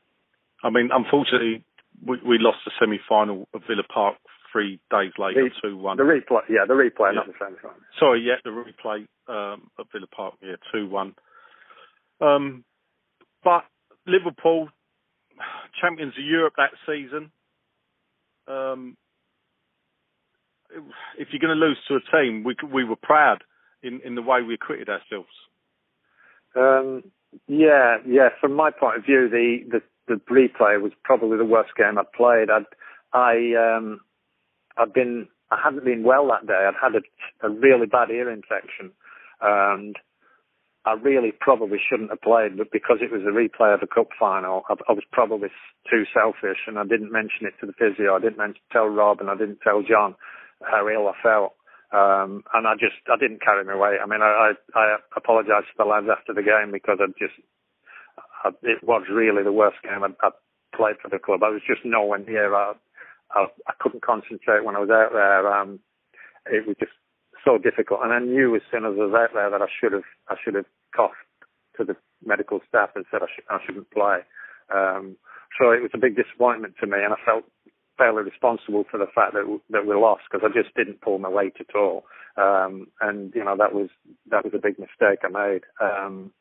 [0.62, 1.64] I mean, unfortunately,
[2.04, 4.16] we, we lost the semi-final of Villa Park
[4.52, 5.96] three days later, The- two one.
[5.96, 7.20] The replay, yeah, the replay, Yeah.
[7.20, 7.76] not the semi-final.
[7.98, 11.14] Sorry, yeah, the replay um, at Villa Park, yeah, two one.
[12.20, 12.64] Um,
[13.44, 13.64] but
[14.06, 14.68] Liverpool,
[15.80, 17.30] champions of Europe that season.
[18.48, 18.96] Um,
[21.18, 23.44] if you're going to lose to a team, we we were proud
[23.82, 25.28] in, in the way we acquitted ourselves.
[26.54, 27.04] Um,
[27.46, 28.28] yeah, yeah.
[28.40, 32.12] From my point of view, the, the the replay was probably the worst game I'd
[32.12, 32.50] played.
[32.50, 32.66] I'd
[33.12, 34.00] I um
[34.76, 36.68] I'd been I hadn't been well that day.
[36.68, 38.92] I'd had a, a really bad ear infection,
[39.40, 39.96] and
[40.86, 42.56] I really probably shouldn't have played.
[42.56, 45.48] But because it was a replay of a cup final, I, I was probably
[45.90, 48.14] too selfish, and I didn't mention it to the physio.
[48.14, 50.14] I didn't mention, tell Rob, and I didn't tell John
[50.62, 51.54] how ill I felt.
[51.92, 53.98] Um, and I just, I didn't carry my weight.
[54.02, 57.34] I mean, I, I, I apologised to the lads after the game because I just,
[58.44, 60.38] I, it was really the worst game I'd, I'd
[60.74, 61.42] played for the club.
[61.42, 62.54] I was just nowhere near.
[62.54, 62.74] I,
[63.34, 65.52] I, I couldn't concentrate when I was out there.
[65.52, 65.80] Um,
[66.46, 66.92] it was just
[67.46, 68.00] so difficult.
[68.02, 70.36] And I knew as soon as I was out there that I should have, I
[70.42, 71.14] should have coughed
[71.78, 74.18] to the medical staff and said I, sh- I shouldn't play.
[74.74, 75.16] Um,
[75.58, 77.44] so it was a big disappointment to me, and I felt
[77.96, 81.30] fairly responsible for the fact that that we lost because I just didn't pull my
[81.30, 82.04] weight at all.
[82.36, 83.88] Um, and you know that was
[84.30, 85.62] that was a big mistake I made.
[85.80, 86.32] Um,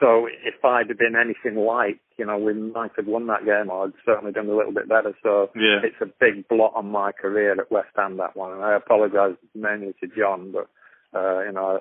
[0.00, 3.70] so if I'd have been anything like, you know, we might have won that game,
[3.70, 5.14] or I'd certainly done a little bit better.
[5.22, 5.80] So Yeah.
[5.84, 9.36] it's a big blot on my career at West Ham that one, and I apologise
[9.54, 10.68] mainly to John, but
[11.12, 11.80] uh, you know,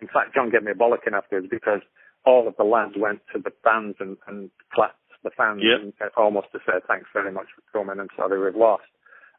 [0.00, 1.80] in fact, John gave me a bollocking afterwards because
[2.24, 5.80] all of the lads went to the fans and, and clapped the fans Yep.
[6.00, 8.88] and almost to say thanks very much for coming and sorry we've lost.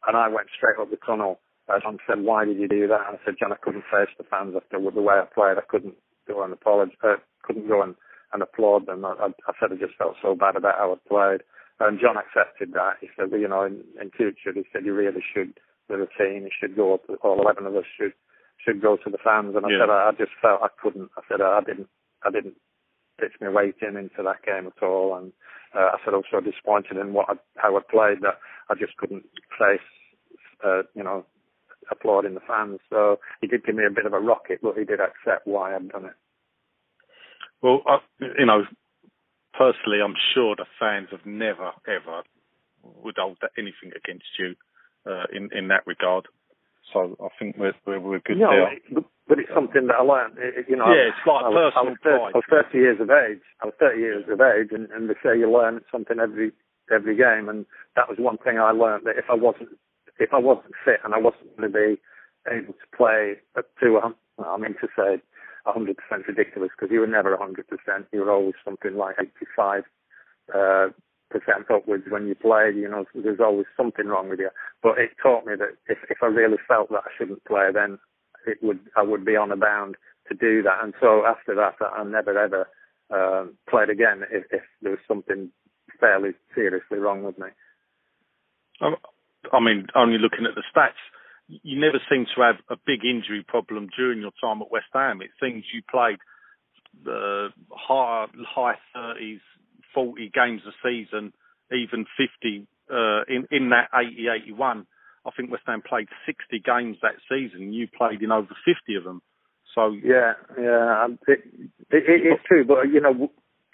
[0.07, 1.39] And I went straight up the tunnel.
[1.67, 4.09] Uh, John said, "Why did you do that?" And I said, "John, I couldn't face
[4.17, 5.57] the fans after the way I played.
[5.57, 5.95] I couldn't
[6.27, 6.95] go and apologize.
[7.03, 7.95] Uh, couldn't go and,
[8.33, 9.05] and applaud them.
[9.05, 11.41] I, I, I said I just felt so bad about how I played."
[11.79, 12.97] And John accepted that.
[13.01, 15.59] He said, "You know, in, in future, he said you really should,
[15.89, 17.01] with a team, you should go up.
[17.23, 18.13] All eleven of us should
[18.63, 19.79] should go to the fans." And I Yeah.
[19.81, 21.89] said, I, "I just felt I couldn't." I said, "I didn't.
[22.23, 22.55] I didn't
[23.19, 25.33] pitch my weight in into that game at all." And
[25.73, 28.37] uh, I said, "I was so disappointed in what I, how I played that
[28.69, 29.25] I just couldn't
[29.57, 29.87] face,
[30.63, 31.25] uh, you know."
[31.89, 34.85] applauding the fans so he did give me a bit of a rocket but he
[34.85, 36.13] did accept why I'd done it
[37.61, 38.65] Well, I, you know,
[39.53, 42.23] personally, I'm sure the fans have never ever
[43.03, 44.55] would hold anything against you
[45.05, 46.27] uh, in in that regard.
[46.93, 48.71] So I think we're we're, we're good no, there.
[48.91, 50.37] but, but it's something that I learned.
[50.37, 52.31] It, it- you know, Yeah, it's like I was, I was, 30, pride.
[52.33, 53.41] I was 30 years of age.
[53.61, 56.51] I was 30 years of age, and, and they say you learn something every
[56.91, 59.69] every game, and that was one thing I learned that if I wasn't
[60.19, 62.01] if I wasn't fit and I wasn't going to be
[62.49, 65.21] able to play up to, well, I mean to say
[65.65, 65.95] 100%
[66.27, 67.63] ridiculous because you were never 100%.
[68.11, 69.83] You were always something like 85
[70.53, 70.87] uh,
[71.29, 72.75] percent upwards when you played.
[72.75, 74.49] You know, there's always something wrong with you.
[74.83, 77.97] But it taught me that if if I really felt that I shouldn't play, then
[78.45, 79.95] it would I would be on a bound
[80.27, 80.83] to do that.
[80.83, 82.67] And so after that, I never ever
[83.09, 85.49] um, played again if, if there was something
[85.99, 87.47] fairly seriously wrong with me.
[88.81, 88.93] I
[89.51, 91.01] I mean, only looking at the stats,
[91.63, 95.21] you never seem to have a big injury problem during your time at West Ham.
[95.21, 96.19] It seems you played
[97.03, 99.41] the high high thirties,
[99.93, 101.33] forty games a season,
[101.71, 104.85] even fifty uh, in in that 80, 81.
[105.25, 107.73] I think West Ham played sixty games that season.
[107.73, 109.21] You played in over fifty of them.
[109.75, 111.39] So Yeah, yeah, it,
[111.91, 112.65] it, it is true.
[112.65, 113.31] But you know,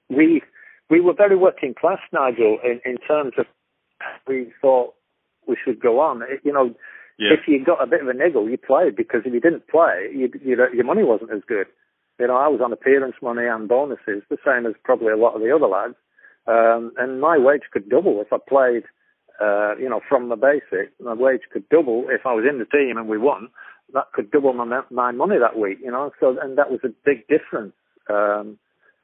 [0.09, 0.41] we
[0.89, 3.45] we were very working class, Nigel, in, in terms of
[4.28, 4.93] we thought
[5.47, 6.21] we should go on.
[6.21, 6.75] It, you know,
[7.18, 9.68] yeah, if you got a bit of a niggle, you played because if you didn't
[9.68, 11.68] play, you, you, your money wasn't as good.
[12.20, 15.36] You know, I was on appearance money and bonuses, the same as probably a lot
[15.36, 15.95] of the other lads.
[16.47, 18.84] Um, and my wage could double if I played
[19.39, 22.65] uh, you know, from the basic, my wage could double if I was in the
[22.65, 23.49] team and we won.
[23.93, 26.11] That could double my my money that week, you know.
[26.20, 27.74] So and that was a big difference
[28.09, 28.57] um,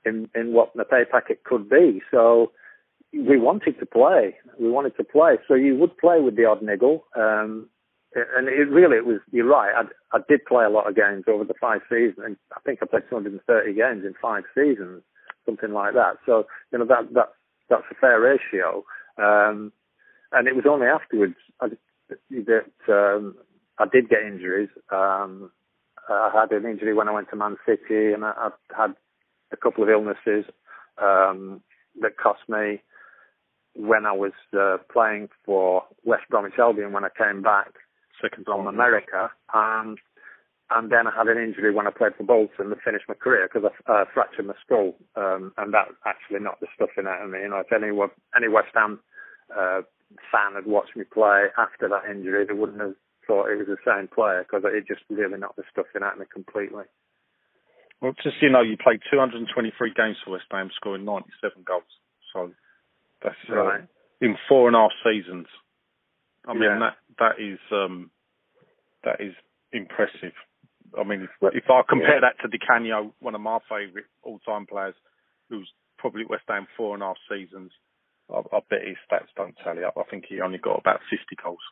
[0.06, 2.02] in in what the pay packet could be.
[2.12, 2.52] So
[3.14, 4.36] we wanted to play.
[4.60, 5.38] We wanted to play.
[5.48, 7.06] So you would play with the odd niggle.
[7.16, 7.70] Um,
[8.16, 9.72] and it really, it was, you're right.
[9.76, 12.38] I, I did play a lot of games over the five seasons.
[12.56, 15.04] I think I played 230 games in five seasons,
[15.46, 16.18] something like that.
[16.26, 17.30] So, you know, that, that,
[17.70, 18.84] that's a fair ratio.
[19.18, 19.72] Um,
[20.32, 21.68] and it was only afterwards I,
[22.30, 23.36] that, um,
[23.80, 24.70] I did get injuries.
[24.92, 25.52] Um,
[26.10, 28.96] I had an injury when I went to Man City and I, I had
[29.52, 30.46] a couple of illnesses,
[31.02, 31.62] um,
[32.02, 32.82] that cost me
[33.76, 37.74] when I was uh, playing for West Bromwich Albion when I came back
[38.24, 39.30] second from America.
[39.54, 39.98] Um,
[40.72, 43.50] and then I had an injury when I played for Bolton to finish my career
[43.52, 47.30] because I uh, fractured my skull, um, and that actually knocked the stuffing out of
[47.30, 47.42] me.
[47.42, 47.92] You know, if any
[48.36, 49.00] any West Ham
[49.52, 49.82] uh,
[50.32, 52.96] fan had watched me play after that injury, they wouldn't have
[53.28, 56.20] thought it was the same player because it just really knocked the stuffing out of
[56.20, 56.84] me completely.
[58.02, 59.48] Well, just you know, you played 223
[59.94, 61.84] games for West Ham, scoring 97 goals.
[62.34, 62.52] So
[63.22, 63.88] that's uh, right.
[64.22, 65.48] in four and a half seasons.
[66.46, 66.80] I mean, yeah.
[66.80, 68.12] that that is um,
[69.04, 69.34] that is
[69.72, 70.34] impressive.
[70.98, 72.30] I mean, if, if I compare yeah.
[72.30, 74.94] that to Di Canio, one of my favourite all-time players,
[75.50, 77.72] who's probably at West Ham four and a half seasons,
[78.30, 79.98] I, I bet his stats don't tally up.
[79.98, 81.64] I think he only got about 50 goals.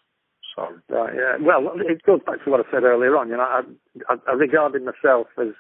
[0.56, 1.38] So right, yeah.
[1.40, 3.30] Well, it goes back to what I said earlier on.
[3.30, 3.62] You know, I,
[4.10, 5.54] I, I regarded myself as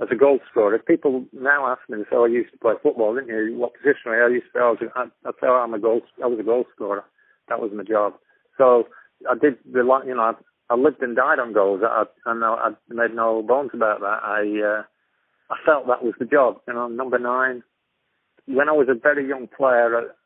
[0.00, 0.78] as a goal scorer.
[0.78, 3.56] People now ask me, "So I used to play football, didn't you?
[3.56, 4.60] What position are you?" I used to.
[4.60, 4.78] I was.
[4.94, 6.02] I, I say, oh, I'm a goal.
[6.22, 7.04] I was a goal scorer.
[7.48, 8.14] That was my job.
[8.56, 8.86] So
[9.28, 10.32] I did the you know I,
[10.70, 11.82] I lived and died on goals.
[11.84, 14.20] I, I know I made no bones about that.
[14.22, 14.82] I uh,
[15.50, 16.60] I felt that was the job.
[16.68, 17.62] You know, number nine.
[18.46, 20.16] When I was a very young player at,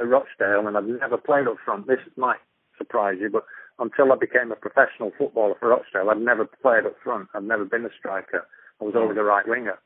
[0.00, 1.86] at Rochdale, and I'd never played up front.
[1.86, 2.40] This might
[2.76, 3.44] surprise you, but
[3.78, 7.28] until I became a professional footballer for Rochdale, I'd never played up front.
[7.34, 8.46] I'd never been a striker.
[8.80, 9.78] I was always a right winger.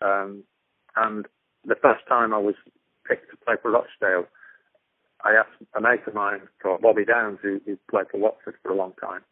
[0.00, 0.44] Um,
[0.96, 1.26] and
[1.64, 2.54] the first time I was
[3.06, 4.26] picked to play for Rochdale,
[5.24, 8.72] I asked a mate of mine called Bobby Downes, who, who played for Watford for
[8.72, 9.22] a long time,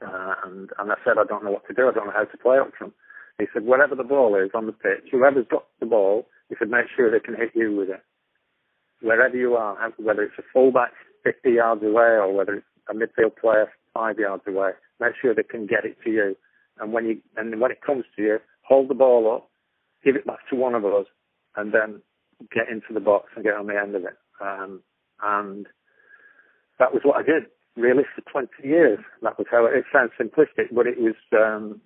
[0.00, 1.88] uh, and and I said I don't know what to do.
[1.88, 2.94] I don't know how to play up front.
[3.38, 6.70] He said wherever the ball is on the pitch, whoever's got the ball, he said
[6.70, 8.02] make sure they can hit you with it.
[9.02, 10.92] Wherever you are, whether it's a fullback
[11.24, 14.70] 50 yards away or whether it's a midfield player five yards away,
[15.00, 16.36] make sure they can get it to you.
[16.78, 19.50] And when you and when it comes to you, hold the ball up,
[20.04, 21.06] give it back to one of us,
[21.56, 22.02] and then
[22.52, 24.16] get into the box and get on the end of it.
[24.40, 24.80] Um,
[25.22, 25.66] and
[26.78, 27.44] that was what I did
[27.76, 28.98] really for 20 years.
[29.22, 31.80] That was how it, it sounds simplistic, but it was um,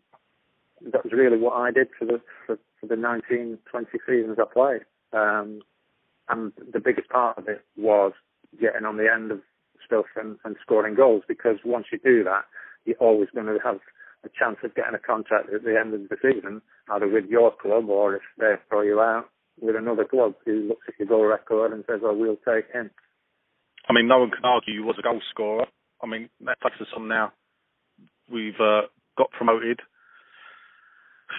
[0.92, 4.52] that was really what I did for the for, for the 19, 20 seasons I
[4.52, 4.82] played.
[5.12, 5.60] Um,
[6.28, 8.12] and the biggest part of it was
[8.60, 9.40] getting on the end of
[9.84, 12.44] stuff and, and scoring goals because once you do that,
[12.84, 13.80] you're always going to have
[14.24, 17.52] a chance of getting a contract at the end of the season, either with your
[17.52, 19.28] club or if they throw you out,
[19.60, 22.90] with another club who looks at your goal record and says, "Oh, we'll take him."
[23.88, 25.66] I mean, no one can argue you was a goal scorer.
[26.02, 27.32] I mean, that takes us on now.
[28.30, 28.82] We've uh,
[29.16, 29.80] got promoted.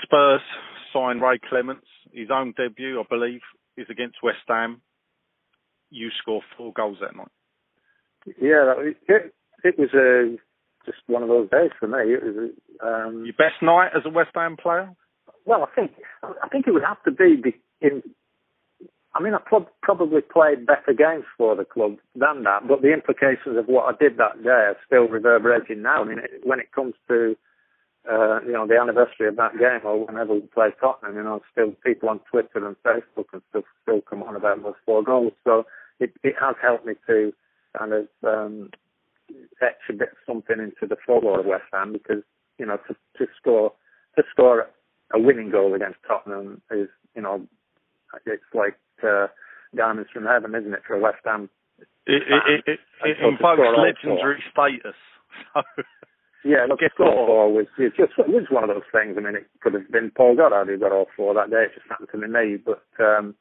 [0.03, 0.41] Spurs
[0.93, 1.86] signed Ray Clemence.
[2.11, 3.41] His own debut, I believe,
[3.78, 4.82] is against West Ham.
[5.91, 7.32] You score four goals that night.
[8.41, 8.74] Yeah,
[9.07, 10.36] it, it was uh,
[10.86, 12.13] just one of those days for me.
[12.13, 12.51] It was
[12.84, 14.91] um, your best night as a West Ham player.
[15.45, 15.91] Well, I think
[16.24, 17.41] I think it would have to be
[17.82, 18.01] in.
[19.15, 22.93] I mean, I pro- probably played better games for the club than that, but the
[22.93, 26.03] implications of what I did that day are still reverberating now.
[26.03, 27.36] I mean, it, when it comes to
[28.09, 31.41] uh, you know the anniversary of that game, or whenever we play Tottenham, you know,
[31.51, 35.34] still people on Twitter and Facebook and stuff still come on about those four goals.
[35.43, 35.65] So
[35.99, 37.34] it, it has helped me to
[37.77, 38.69] kind of um,
[39.61, 42.23] etch a bit something into the folklore of West Ham because
[42.57, 43.73] you know to, to score
[44.17, 44.67] to score
[45.13, 47.47] a winning goal against Tottenham is you know
[48.26, 49.28] it's like uh,
[49.76, 51.49] diamonds from heaven, isn't it, for a West Ham?
[52.05, 54.97] It, it, it, it invokes legendary status.
[56.43, 59.16] yeah, look, score four was it's just it was one of those things.
[59.18, 61.70] I mean, it could have been Paul Goddard who got all four that day.
[61.70, 63.36] It just happened to be me, but um,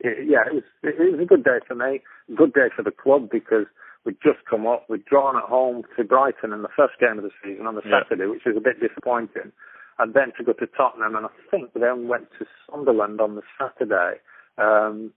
[0.00, 2.00] it, yeah, it was it, it was a good day for me.
[2.36, 3.66] Good day for the club because
[4.04, 4.84] we'd just come up.
[4.88, 7.82] We'd drawn at home to Brighton in the first game of the season on the
[7.84, 8.02] yeah.
[8.04, 9.52] Saturday, which was a bit disappointing.
[10.00, 13.42] And then to go to Tottenham, and I think then went to Sunderland on the
[13.58, 14.18] Saturday.
[14.56, 15.12] Um,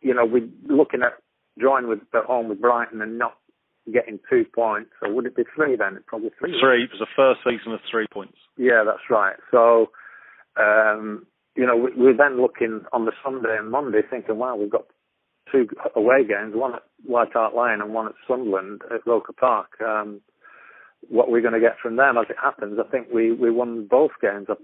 [0.00, 1.18] you know, we're looking at
[1.58, 3.34] drawing with at home with Brighton and not
[3.92, 4.90] getting two points.
[5.00, 5.96] So would it be three then?
[5.96, 6.58] It's probably three.
[6.58, 6.84] Three.
[6.84, 8.38] It was the first season of three points.
[8.56, 9.36] Yeah, that's right.
[9.50, 9.90] So,
[10.56, 14.70] um, you know, we, we're then looking on the Sunday and Monday thinking, wow, we've
[14.70, 14.86] got
[15.52, 19.78] two away games, one at White Hart Lane and one at Sunderland at Roker Park.
[19.84, 20.20] Um,
[21.08, 23.86] what we're going to get from them, as it happens, I think we, we won
[23.88, 24.46] both games.
[24.48, 24.56] I'm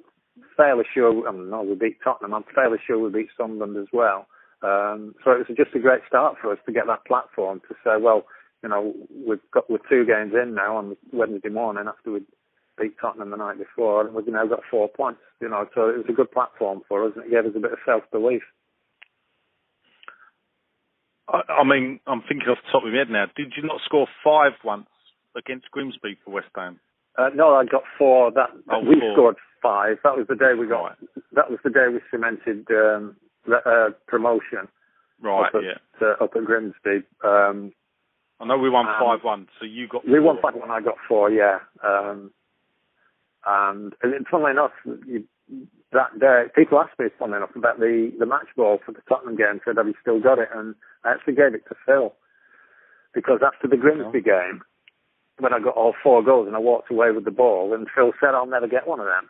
[0.56, 2.34] fairly sure, I mean, no, we beat Tottenham.
[2.34, 4.26] I'm fairly sure we beat Sunderland as well.
[4.62, 7.74] Um, so it was just a great start for us to get that platform to
[7.84, 8.24] say, well,
[8.62, 8.94] you know,
[9.28, 12.20] we've got we're two games in now on Wednesday morning after we
[12.80, 15.20] beat Tottenham the night before, and we've now got four points.
[15.40, 17.60] You know, so it was a good platform for us, and it gave us a
[17.60, 18.42] bit of self belief.
[21.28, 23.26] I, I mean, I'm thinking off the top of my head now.
[23.36, 24.88] Did you not score five once
[25.36, 26.80] against Grimsby for West Ham?
[27.18, 28.30] Uh, no, I got four.
[28.32, 29.12] That Oh, we four.
[29.14, 29.98] scored five.
[30.04, 30.82] That was the day we got.
[30.84, 30.96] Right.
[31.32, 33.16] That was the day we cemented um,
[33.46, 34.68] re- uh, promotion
[35.20, 35.78] Right, up at yeah.
[36.06, 37.04] uh, up at Grimsby.
[37.24, 37.72] Um,
[38.38, 40.06] I know we won five one, so you got.
[40.06, 40.70] we won five one.
[40.70, 41.30] I got four.
[41.30, 41.60] Yeah.
[41.82, 42.30] Um,
[43.46, 44.72] and, and funnily enough,
[45.06, 45.24] you,
[45.92, 49.36] that day people asked me, funnily enough, about the the match ball for the Tottenham
[49.36, 49.60] game.
[49.64, 50.74] Said, "Have you still got it?" And
[51.04, 52.12] I actually gave it to Phil
[53.14, 54.60] because after the Grimsby game,
[55.38, 58.12] when I got all four goals and I walked away with the ball, and Phil
[58.20, 59.28] said, "I'll never get one of them."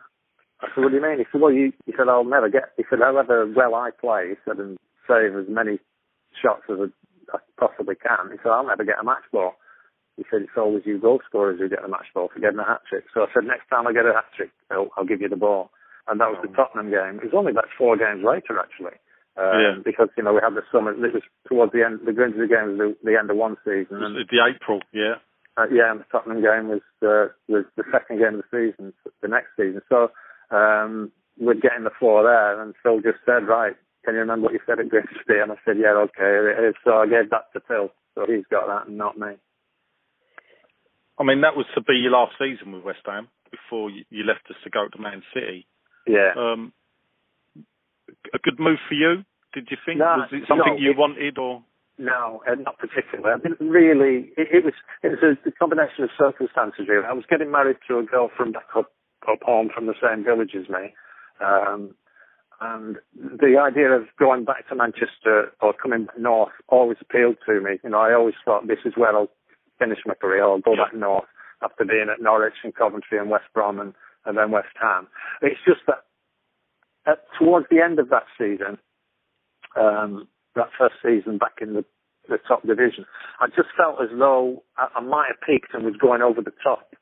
[0.61, 2.73] I said, "What do you mean?" He said, "Well, you." He said, "I'll never get."
[2.77, 4.77] He said, "However well I play," he said, "and
[5.07, 5.79] save as many
[6.41, 6.89] shots as
[7.33, 9.55] I possibly can," he said, "I'll never get a match ball."
[10.15, 12.65] He said, "It's always you goal scorers who get the match ball for getting a
[12.65, 15.21] hat trick." So I said, "Next time I get a hat trick, Phil, I'll give
[15.21, 15.71] you the ball."
[16.07, 17.19] And that was the Tottenham game.
[17.19, 18.95] It was only about four games later, actually.
[19.35, 19.75] Um, Yeah.
[19.83, 20.91] Because you know we had the summer.
[20.91, 21.99] It was towards the end.
[22.05, 24.81] The Grimsby game was the, the end of one season, and It was the April,
[24.93, 25.15] yeah.
[25.57, 28.93] Uh, yeah, and the Tottenham game was uh, was the second game of the season,
[29.21, 29.81] the next season.
[29.89, 30.11] So
[30.55, 33.73] um, we're getting the four there, and Phil just said, "Right,
[34.05, 36.75] can you remember what you said at Grimsby?" And I said, "Yeah, okay, it is."
[36.85, 39.33] So I gave that to Phil, so he's got that, and not me.
[41.19, 44.23] I mean, that was to be your last season with West Ham before you, you
[44.23, 45.65] left us to go to Man City.
[46.05, 46.33] Yeah.
[46.37, 46.71] Um,
[48.33, 49.99] a good move for you, did you think?
[49.99, 51.63] No, was it something no, you it- wanted, or
[51.97, 53.33] No, uh, not particularly.
[53.33, 54.29] I didn't really.
[54.37, 56.85] It, it was it was a, combination of circumstances.
[56.87, 58.91] Really, I was getting married to a girl from back up
[59.27, 60.93] up home from the same village as me,
[61.41, 61.95] um,
[62.61, 67.79] and the idea of going back to Manchester or coming north always appealed to me.
[67.83, 69.31] You know, I always thought this is where I'll
[69.79, 70.43] finish my career.
[70.43, 71.25] I'll go back north
[71.63, 73.93] after being at Norwich and Coventry and West Brom and,
[74.25, 75.07] and then West Ham.
[75.41, 76.03] It's just that
[77.07, 78.77] at, towards the end of that season,
[79.75, 80.27] um,
[80.57, 81.85] that first season back in the,
[82.27, 83.05] the top division,
[83.39, 86.55] I just felt as though I, I might have peaked and was going over the
[86.63, 86.93] top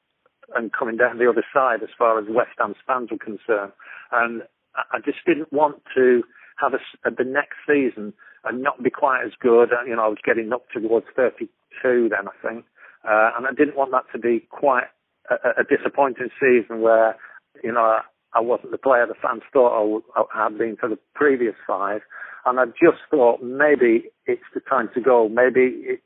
[0.56, 3.74] and coming down the other side as far as West Ham fans were concerned.
[4.12, 4.44] And
[4.76, 6.24] I, I just didn't want to
[6.62, 8.14] have a, the next season
[8.46, 9.74] and not be quite as good.
[9.74, 11.50] Uh, You know, I was getting up towards 32
[11.84, 12.66] then, I think.
[13.04, 14.88] Uh, and I didn't want that to be quite
[15.30, 17.18] a, a disappointing season where,
[17.64, 18.00] you know,
[18.36, 22.02] I wasn't the player the fans thought I, I had been for the previous five.
[22.46, 25.28] And I just thought maybe it's the time to go.
[25.30, 25.62] Maybe,
[25.94, 26.02] it,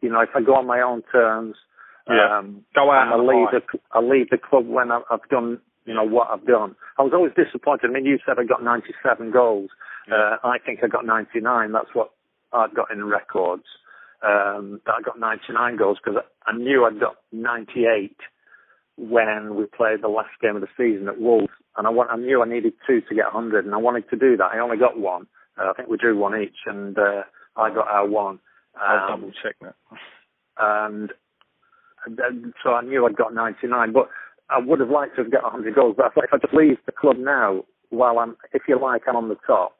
[0.00, 1.56] you know, if I go on my own terms,
[2.08, 2.38] Yeah.
[2.38, 5.58] um, Go out and I leave the I leave the club when I, I've done,
[5.86, 6.76] you know, what I've done.
[6.98, 7.90] I was always disappointed.
[7.90, 9.70] I mean, you said I got 97 goals.
[10.10, 11.72] Uh, I think I got 99.
[11.72, 12.10] That's what
[12.52, 13.64] I'd got in records.
[14.22, 18.16] Um, that I got 99 goals because I knew I'd got 98
[18.96, 22.16] when we played the last game of the season at Wolves, and I, want, I
[22.16, 24.50] knew I needed two to get 100, and I wanted to do that.
[24.52, 25.26] I only got one.
[25.58, 27.22] Uh, I think we drew one each, and uh,
[27.56, 28.38] I got our one.
[28.76, 29.74] I'll Um, double check that.
[30.58, 31.12] and
[32.06, 33.92] and so I knew I'd got 99.
[33.92, 34.08] But
[34.50, 35.94] I would have liked to have got 100 goals.
[35.96, 39.02] But I thought if I just leave the club now, while I'm, if you like,
[39.06, 39.76] I'm on the top,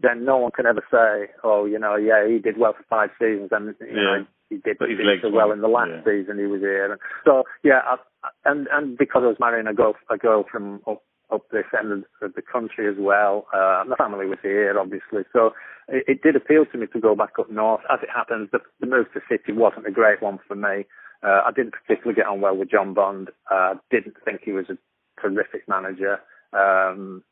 [0.00, 3.10] then no one can ever say, oh, you know, yeah, he did well for five
[3.18, 4.02] seasons, and you Yeah.
[4.18, 6.04] know, he did, But his did so well in the last yeah.
[6.04, 6.92] season he was here.
[6.92, 7.96] And so yeah, I,
[8.44, 11.02] and and because I was marrying a girl, a girl from up
[11.32, 13.46] up this end of- the country as well.
[13.52, 15.52] Uh, my family was here, obviously, so
[15.88, 17.82] it, it did appeal to me to go back up north.
[17.90, 20.86] As it happens, the, the move to City wasn't a great one for me.
[21.22, 23.30] Uh, I didn't particularly get on well with John Bond.
[23.50, 24.78] Uh, didn't think he was a
[25.20, 26.18] terrific manager.
[26.52, 27.22] Um,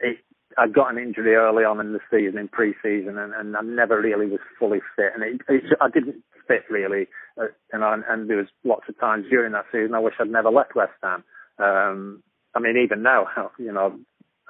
[0.00, 0.18] it,
[0.56, 4.00] I got an injury early on in the season, in pre-season, and, and I never
[4.00, 7.06] really was fully fit, and it, it, I didn't fit really.
[7.40, 10.50] Uh, and, and there was lots of times during that season I wish I'd never
[10.50, 11.22] left West Ham.
[11.58, 12.22] Um,
[12.54, 13.26] I mean, even now,
[13.58, 13.98] you know,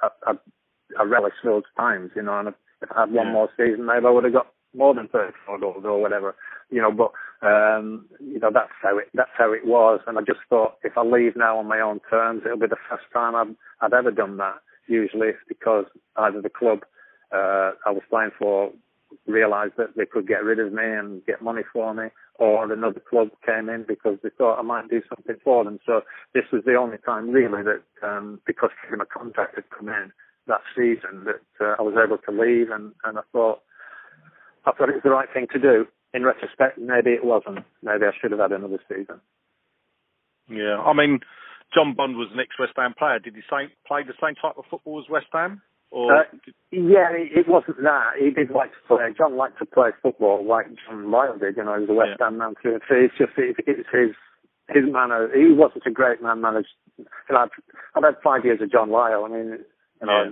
[0.01, 0.33] I, I,
[0.99, 2.55] I relish those times, you know, and if
[2.95, 3.33] I had one Yeah.
[3.33, 6.35] more season, maybe I would have got more than 34 goals or whatever,
[6.69, 7.11] you know, but,
[7.45, 9.99] um, you know, that's how it, that's how it was.
[10.07, 12.77] And I just thought if I leave now on my own terms, it'll be the
[12.89, 14.55] first time I've, I've ever done that.
[14.87, 15.85] Usually it's because
[16.15, 16.79] either the club,
[17.31, 18.71] uh, I was playing for
[19.27, 22.05] realised that they could get rid of me and get money for me,
[22.39, 25.79] or another club came in because they thought I might do something for them.
[25.85, 26.01] So
[26.33, 30.11] this was the only time really that, um, because my contract had come in
[30.47, 33.59] that season, that uh, I was able to leave, and, and I thought
[34.65, 35.85] I thought it was the right thing to do.
[36.13, 37.59] In retrospect, maybe it wasn't.
[37.83, 39.21] Maybe I should have had another season.
[40.49, 41.19] Yeah, I mean,
[41.73, 43.19] John Bond was an ex-West Ham player.
[43.19, 43.41] Did he
[43.87, 45.61] play the same type of football as West Ham?
[45.91, 46.23] Or Uh,
[46.71, 48.11] yeah, it, it wasn't that.
[48.19, 49.13] He did like to play.
[49.17, 51.57] John liked to play football like John Lyall did.
[51.57, 52.25] You know, he was a West Yeah.
[52.25, 53.05] Ham man through and through.
[53.05, 54.11] It's just it, it's his
[54.69, 55.29] his manner.
[55.35, 56.67] He wasn't a great man manager.
[56.97, 57.49] You know, I've,
[57.95, 59.25] I've had five years of John Lyall.
[59.25, 59.49] I mean,
[60.01, 60.31] you know, Yeah.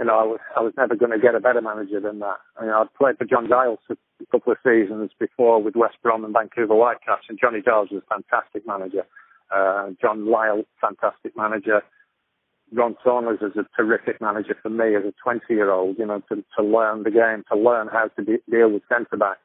[0.00, 2.38] you know, I was I was never going to get a better manager than that.
[2.56, 3.96] I mean, I'd played for John Giles a
[4.32, 8.14] couple of seasons before with West Brom and Vancouver Whitecaps, and Johnny Giles was a
[8.14, 9.04] fantastic manager.
[9.54, 11.82] Uh, John Lyall, fantastic manager.
[12.72, 16.22] Ron Saunders is a terrific manager for me as a 20 year old, you know,
[16.28, 19.40] to, to learn the game, to learn how to de- deal with centre backs.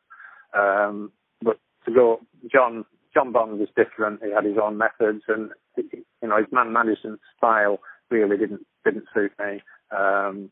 [0.58, 1.12] Um,
[1.42, 2.20] but to go,
[2.52, 4.22] John, John Bond was different.
[4.24, 9.06] He had his own methods and, you know, his man management style really didn't, didn't
[9.14, 9.62] suit me.
[9.92, 10.52] Um,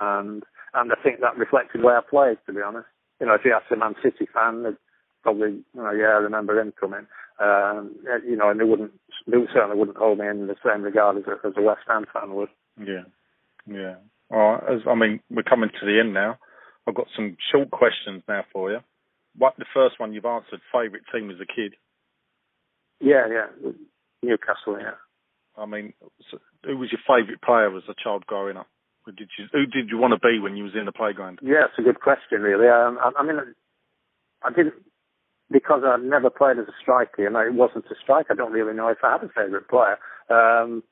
[0.00, 0.42] and,
[0.74, 2.86] and I think that reflected where I played, to be honest.
[3.20, 4.76] You know, if you ask a Man City fan, they'd
[5.22, 7.06] probably, you know, yeah, I remember him coming.
[7.40, 8.92] Um, you know, and they wouldn't,
[9.26, 12.06] they certainly wouldn't hold me in the same regard as a, as a West Ham
[12.12, 12.48] fan would.
[12.78, 13.04] Yeah,
[13.66, 13.96] yeah.
[14.30, 14.62] All right.
[14.74, 16.38] As, I mean, we're coming to the end now.
[16.86, 18.78] I've got some short questions now for you.
[19.36, 20.60] What the first one you've answered?
[20.72, 21.74] Favourite team as a kid?
[23.00, 23.72] Yeah, yeah,
[24.22, 24.94] Newcastle, yeah.
[25.56, 25.92] I mean,
[26.30, 28.66] so who was your favourite player as a child growing up?
[29.04, 31.40] Who did you Who did you want to be when you was in the playground?
[31.42, 32.68] Yeah, it's a good question, really.
[32.68, 33.36] Um, I, I mean,
[34.42, 34.74] I didn't
[35.50, 38.26] because I never played as a striker, and it wasn't a strike.
[38.30, 39.98] I don't really know if I had a favourite player.
[40.30, 40.82] Um,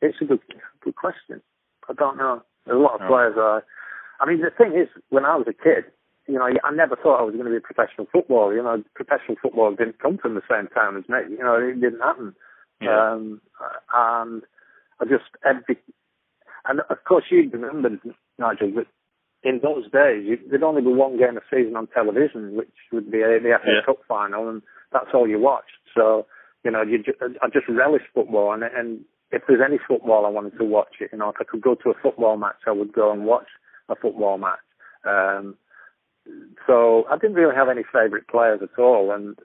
[0.00, 0.40] it's a good,
[0.82, 1.42] good question.
[1.88, 2.42] I don't know.
[2.64, 3.08] There's a lot of No.
[3.08, 3.34] players.
[3.36, 3.60] I,
[4.20, 5.84] I mean, the thing is, when I was a kid,
[6.26, 8.54] you know, I never thought I was going to be a professional footballer.
[8.54, 11.18] You know, professional football didn't come from the same time as me.
[11.36, 12.34] You know, it didn't happen.
[12.80, 13.12] Yeah.
[13.12, 13.40] Um,
[13.94, 14.42] and
[15.00, 15.78] I just every,
[16.66, 17.90] and of course you remember
[18.38, 18.86] Nigel that
[19.42, 23.10] in those days you, there'd only be one game a season on television, which would
[23.10, 23.84] be a, the FA Yeah.
[23.86, 24.62] Cup final, and
[24.92, 25.78] that's all you watched.
[25.94, 26.26] So
[26.64, 30.30] you know, you ju- I just relish football, and and if there's any football I
[30.30, 32.72] wanted to watch it, you know, if I could go to a football match, I
[32.72, 33.46] would go and watch
[33.88, 34.58] a football match.
[35.04, 35.56] Um,
[36.66, 39.38] so I didn't really have any favourite players at all, and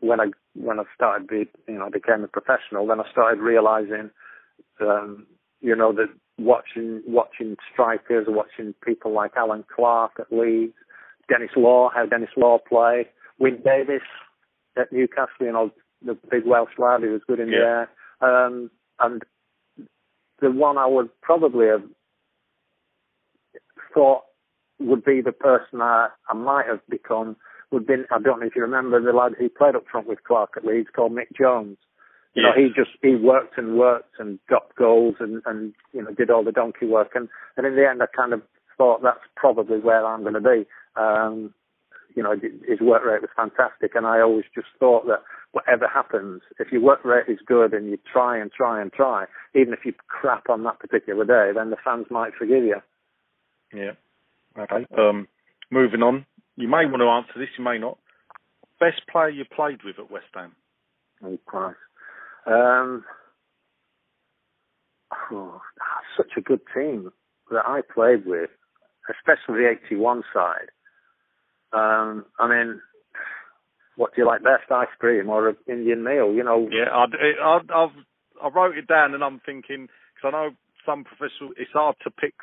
[0.00, 4.10] when I when I started be you know became a professional, then I started realizing,
[4.80, 5.26] um,
[5.60, 6.08] you know, that
[6.40, 10.74] watching watching strikers, watching people like Allan Clarke at Leeds,
[11.28, 13.06] Denis Law, how Denis Law play,
[13.38, 14.00] Wyn Davies
[14.76, 15.70] at Newcastle, you know,
[16.04, 17.86] the big Welsh lad who was good in the Yeah.
[18.22, 19.22] air, um, and
[20.40, 21.84] the one I would probably have
[23.92, 24.24] thought
[24.78, 27.36] would be the person I, I might have become
[27.70, 30.24] would been I don't know if you remember the lad who played up front with
[30.24, 31.76] Clarke at Leeds called Mick Jones.
[32.34, 36.12] You know, he just he worked and worked and got goals and and you know
[36.12, 38.42] did all the donkey work and and in the end I kind of
[38.78, 40.66] thought that's probably where I'm going to be.
[40.96, 41.52] Um,
[42.14, 42.34] you know,
[42.66, 45.22] his work rate was fantastic, and I always just thought that
[45.52, 49.26] whatever happens, if your work rate is good and you try and try and try,
[49.54, 52.76] even if you crap on that particular day, then the fans might forgive you.
[53.72, 53.92] Yeah.
[54.58, 54.86] Okay.
[54.96, 55.28] Um,
[55.70, 56.26] moving on.
[56.56, 57.48] You may want to answer this.
[57.58, 57.98] You may not.
[58.80, 60.52] Best player you played with at West Ham?
[61.22, 61.76] Oh, Christ.
[62.50, 63.04] Um,
[65.32, 65.60] oh,
[66.16, 67.10] such a good team
[67.50, 68.50] that I played with,
[69.10, 70.70] especially the 81 side.
[71.72, 72.80] Um, I mean,
[73.96, 76.32] what do you like best, ice cream or an Indian meal?
[76.32, 77.04] You know, Yeah, I,
[77.42, 77.90] I, I've
[78.42, 80.50] I wrote it down and I'm thinking because I know
[80.86, 81.50] some professional.
[81.56, 82.34] It's hard to pick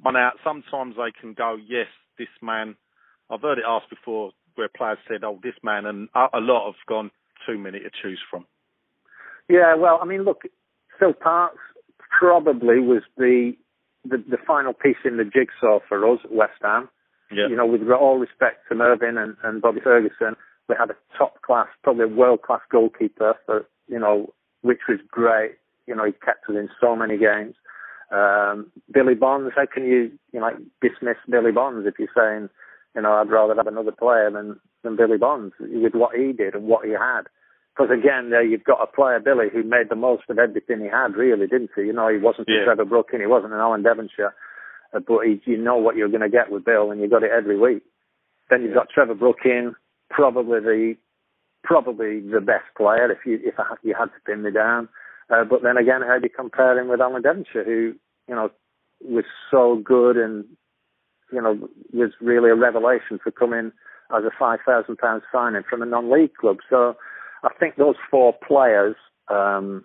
[0.00, 0.34] one out.
[0.44, 1.88] Sometimes they can go, yes,
[2.18, 2.76] this man.
[3.30, 6.66] I've heard it asked before where players said, oh, this man, and a, a lot
[6.66, 7.10] have gone
[7.46, 8.46] too many to choose from.
[9.48, 10.42] Yeah, well, I mean, look,
[10.98, 11.58] Phil Parkes
[12.18, 13.52] probably was the,
[14.04, 16.88] the the final piece in the jigsaw for us at West Ham.
[17.30, 17.48] Yeah.
[17.48, 20.36] You know, with all respect to Mervyn and, and Bobby Ferguson,
[20.68, 24.32] we had a top class, probably a world class goalkeeper for you know,
[24.62, 25.56] which was great.
[25.86, 27.54] You know, he kept us in so many games.
[28.10, 32.48] Um, Billy Bonds, how can you, you know, like, dismiss Billy Bonds if you're saying,
[32.94, 36.54] you know, I'd rather have another player than, than Billy Bonds with what he did
[36.54, 37.22] and what he had.
[37.74, 40.88] Because again, there you've got a player, Billy, who made the most of everything he
[40.88, 41.82] had, really, didn't he?
[41.82, 42.60] You know, he wasn't Yeah.
[42.60, 44.34] a Trevor Brooking, he wasn't an Alan Devonshire,
[44.92, 47.22] uh, but he, you know what you're going to get with Bill, and you got
[47.22, 47.82] it every week.
[48.50, 49.74] Then you've got Trevor Brooking,
[50.10, 50.96] probably the
[51.64, 54.88] probably the best player if you if I, had- you had to pin me down.
[55.30, 57.94] Uh, but then again, how do you compare him with Alan Devonshire, who
[58.28, 58.50] you know
[59.00, 60.44] was so good and
[61.32, 63.72] you know was really a revelation for coming
[64.14, 66.58] as a five thousand pound signing from a non-league club.
[66.68, 66.96] So
[67.42, 68.96] I think those four players,
[69.28, 69.84] um,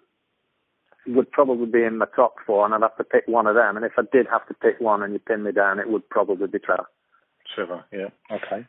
[1.08, 3.78] would probably be in my top four, and I'd have to pick one of them.
[3.78, 6.08] And if I did have to pick one, and you pin me down, it would
[6.10, 6.88] probably be Trevor.
[7.56, 8.68] Trevor, yeah, okay.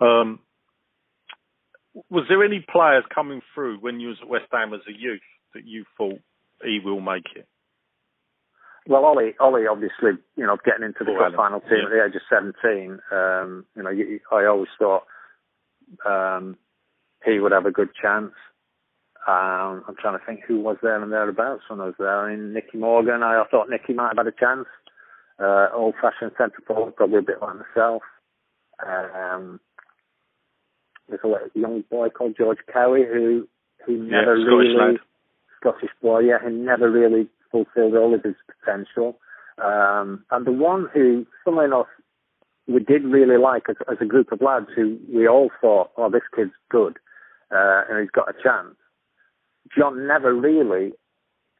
[0.00, 0.38] Um,
[2.08, 5.20] was there any players coming through when you was at West Ham as a youth
[5.54, 6.20] that you thought
[6.62, 7.46] he will make it?
[8.86, 11.84] Well, Ollie, Ollie, obviously, you know, getting into the cup final team yeah.
[11.84, 13.90] at the age of 17, um, you know,
[14.32, 15.04] I always thought
[16.04, 16.56] um,
[17.24, 18.32] he would have a good chance.
[19.26, 22.20] Um, I'm trying to think who was there and thereabouts when I was there.
[22.26, 24.66] I mean, Nicky Morgan, I, I thought Nicky might have had a chance.
[25.38, 28.02] Uh, old-fashioned centre forward, probably a bit like myself.
[28.84, 29.60] Um,
[31.08, 33.48] there's a young boy called George Cowie who
[33.86, 34.96] who Yeah, never Scottish really lad.
[35.60, 39.18] Scottish boy, yeah, who never really fulfilled all of his potential.
[39.62, 41.86] Um, and the one who, funnily enough,
[42.66, 46.10] we did really like as, as a group of lads who we all thought, oh,
[46.10, 46.98] this kid's good,
[47.52, 48.74] uh, and he's got a chance.
[49.76, 50.92] John never really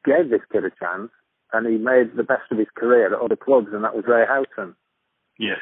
[0.05, 1.09] gave this kid a chance,
[1.53, 4.25] and he made the best of his career at other clubs, and that was Ray
[4.27, 4.75] Houghton.
[5.39, 5.59] Yes.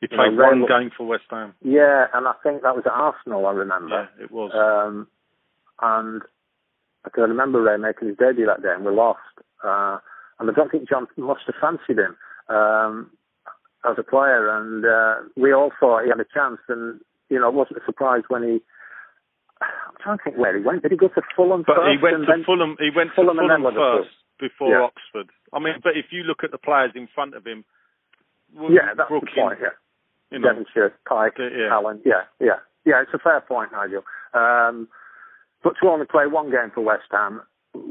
[0.00, 1.54] He You played know, one look- game for West Ham.
[1.62, 4.08] Yeah, and I think that was at Arsenal, I remember.
[4.18, 4.50] Yeah, it was.
[4.54, 5.06] Um,
[5.82, 6.22] and
[7.04, 9.20] I can remember Ray making his debut that day, and we lost.
[9.64, 9.98] Uh,
[10.38, 12.16] and I don't think John must have fancied him
[12.48, 13.10] um,
[13.84, 16.58] as a player, and uh, we all thought he had a chance.
[16.68, 18.60] And you know, it wasn't a surprise when he.
[20.04, 20.82] To think where he went.
[20.82, 21.90] Did he go to Fulham but first?
[21.92, 22.76] he went to Fulham.
[22.78, 24.88] He went Fulham to Fulham first before Yeah.
[24.88, 25.28] Oxford.
[25.52, 27.64] I mean, but if you look at the players in front of him,
[28.54, 29.58] well, Yeah, that's Brooking, the point.
[29.60, 29.76] Yeah.
[30.30, 31.72] you know, Devonshire, Pike, Yeah, yeah.
[31.72, 32.00] Allen.
[32.04, 33.02] Yeah, yeah, yeah.
[33.02, 34.02] It's a fair point, Nigel.
[34.34, 34.88] Um,
[35.62, 37.42] but to only play one game for West Ham,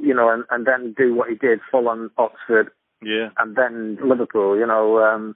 [0.01, 4.57] you know, and, and then do what he did, Fulham, Oxford, yeah, and then Liverpool.
[4.57, 5.36] You know, um,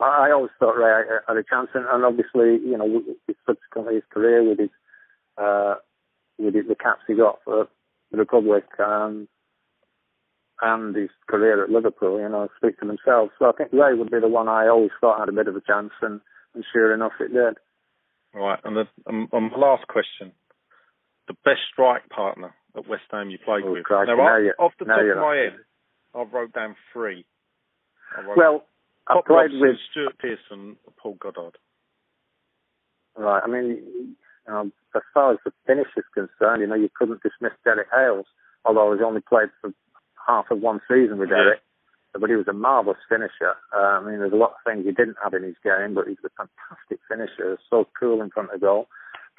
[0.00, 3.02] I, I always thought Ray had a chance, and, and obviously, you know,
[3.46, 4.70] subsequently his career with his
[5.38, 5.74] uh,
[6.38, 7.68] with the caps he got for
[8.10, 8.64] the Republic.
[8.78, 9.28] Um,
[10.62, 13.30] and his career at Liverpool, you know, speak for themselves.
[13.38, 15.56] So I think Ray would be the one I always thought had a bit of
[15.56, 16.18] a chance, and,
[16.54, 17.58] and sure enough, it did.
[18.32, 18.58] right.
[18.64, 20.32] And the um, last question:
[21.28, 23.84] the best strike partner at West Ham you played Oh, with?
[23.84, 25.56] crikey, now, now I- off the top of my head,
[26.14, 27.26] I wrote down three.
[28.16, 28.64] I wrote Well,
[29.08, 31.58] I Pop played Robson, with Stuart Pearson, Paul Goddard.
[33.14, 33.42] right.
[33.44, 34.16] I mean,
[34.52, 38.26] know, as far as the finish is concerned, you know, you couldn't dismiss Derek Hales,
[38.64, 39.72] although he's only played for
[40.26, 41.36] half of one season with Yeah.
[41.36, 41.60] Derek.
[42.18, 43.54] But he was a marvellous finisher.
[43.74, 46.08] Uh, I mean, there's a lot of things he didn't have in his game, but
[46.08, 47.58] he's a fantastic finisher.
[47.68, 48.88] So cool in front of goal.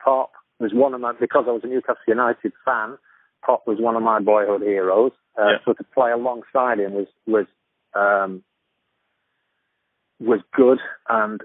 [0.03, 2.97] Pop was one of my because I was a Newcastle United fan.
[3.43, 5.12] Pop was one of my boyhood heroes.
[5.38, 5.58] Uh, Yeah.
[5.66, 7.47] So to play alongside him was was
[7.95, 8.43] um,
[10.20, 10.80] was good
[11.10, 11.41] and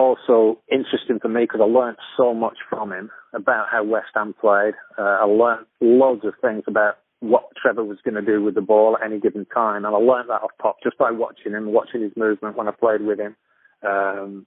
[0.00, 4.34] also interesting for me because I learnt so much from him about how West Ham
[4.40, 4.74] played.
[4.98, 8.62] Uh, I learnt loads of things about what Trevor was going to do with the
[8.62, 11.72] ball at any given time, and I learnt that off Pop just by watching him,
[11.72, 13.36] watching his movement when I played with him.
[13.86, 14.46] Um,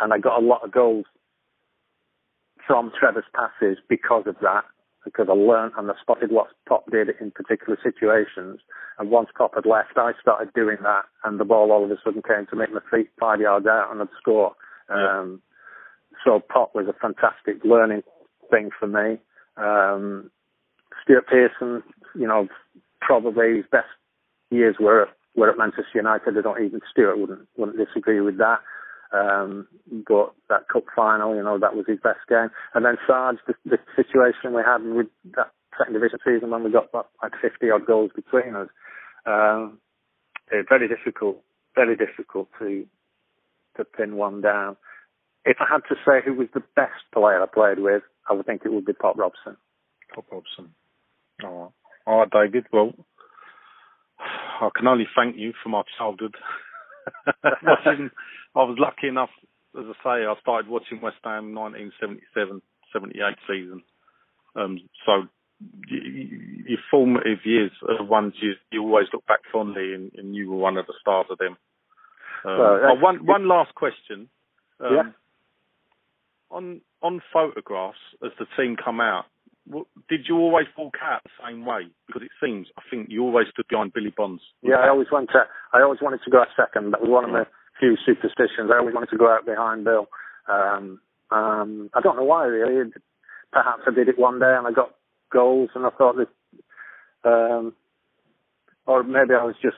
[0.00, 1.04] and I got a lot of goals
[2.66, 4.64] from Trevor's passes because of that,
[5.04, 8.60] because I learnt and I spotted what Pop did in particular situations.
[8.98, 11.96] And once Pop had left, I started doing that, and the ball all of a
[12.04, 14.54] sudden came to make my feet five yards out and I'd score.
[14.88, 15.20] Yeah.
[15.20, 15.42] Um,
[16.24, 18.02] so Pop was a fantastic learning
[18.50, 19.18] thing for me.
[19.56, 20.30] Um,
[21.02, 21.82] Stuart Pearson,
[22.14, 22.48] you know,
[23.00, 23.88] probably his best
[24.50, 26.38] years were at, were at Manchester United.
[26.38, 28.60] I don't even Stuart wouldn't wouldn't disagree with that.
[29.14, 29.68] Um,
[30.08, 32.48] but that cup final, you know, that was his best game.
[32.74, 35.06] And then Sarge, the, the situation we had with
[35.36, 38.68] that second division season when we got like, like 50 odd goals between us,
[39.26, 39.78] um,
[40.50, 41.40] it's very difficult,
[41.74, 42.86] very difficult to
[43.76, 44.76] to pin one down.
[45.44, 48.46] If I had to say who was the best player I played with, I would
[48.46, 49.56] think it would be Pop Robson.
[50.14, 50.72] Pop Robson.
[51.42, 51.70] Right.
[52.06, 52.66] All right, David.
[52.72, 52.92] Well,
[54.20, 56.36] I can only thank you for my childhood.
[57.62, 58.10] watching,
[58.54, 59.30] I was lucky enough,
[59.78, 63.82] as I say, I started watching West Ham 1977, 78 season.
[64.56, 65.28] Um, so
[65.88, 70.50] your formative years are the ones you, you always look back fondly, and, and you
[70.50, 71.56] were one of the stars of them.
[72.44, 74.28] Um, Well, oh, one one last question.
[74.80, 75.02] Um, Yeah.
[76.50, 79.24] On on photographs as the team come out,
[80.08, 81.88] did you always walk out the same way?
[82.06, 84.42] Because it seems I think you always stood behind Billy Bonds.
[84.62, 85.44] Yeah, I always went to.
[85.72, 86.92] I always wanted to go out second.
[86.92, 87.44] That was one of my
[87.80, 88.70] few superstitions.
[88.72, 90.06] I always wanted to go out behind Bill.
[90.48, 91.00] Um,
[91.30, 92.90] um, I don't know why really.
[93.52, 94.94] Perhaps I did it one day and I got
[95.32, 97.72] goals, and I thought that, um,
[98.86, 99.76] or maybe I was just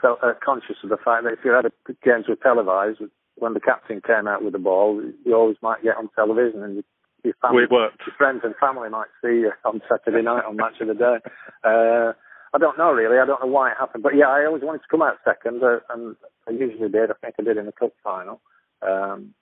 [0.00, 1.72] felt uh, conscious of the fact that if you had a,
[2.04, 3.00] games were televised,
[3.36, 6.76] when the captain came out with the ball, you always might get on television and
[6.76, 6.84] you,
[7.26, 8.00] your family, it worked.
[8.06, 11.18] your friends and family might see you on Saturday night on Match of the Day.
[11.64, 12.12] Uh,
[12.54, 13.18] I don't know really.
[13.18, 15.62] I don't know why it happened, but yeah, I always wanted to come out second,
[15.62, 16.16] uh, and
[16.48, 17.10] I usually did.
[17.10, 18.40] I think I did in the cup final.
[18.80, 19.34] Um,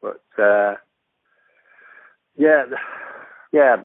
[0.00, 0.74] but uh,
[2.36, 2.64] yeah,
[3.52, 3.76] yeah.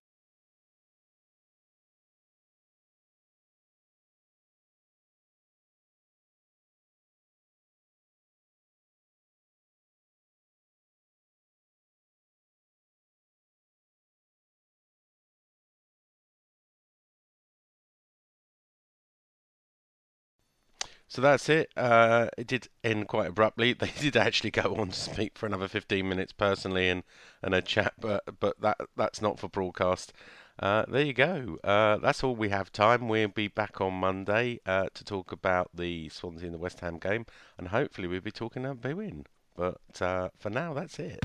[21.12, 21.74] So that's it.
[21.76, 23.74] Uh, it did end quite abruptly.
[23.80, 27.04] They did actually go on to speak for another 15 minutes personally and,
[27.44, 30.14] and a chat, but but that that's not for broadcast.
[30.58, 31.58] Uh, there you go.
[31.66, 33.10] Uh, that's all we have time.
[33.10, 36.98] We'll be back on Monday uh, to talk about the Swansea and the West Ham
[36.98, 37.26] game,
[37.58, 39.26] and hopefully we'll be talking about win.
[39.58, 41.20] But uh, for now, that's it.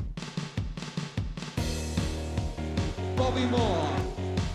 [3.14, 3.96] Bobby Moore.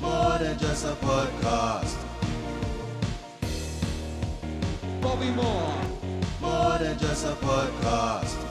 [0.01, 2.10] More than just a podcast.
[5.01, 5.73] Bobby Moore.
[6.41, 8.50] More than just a podcast.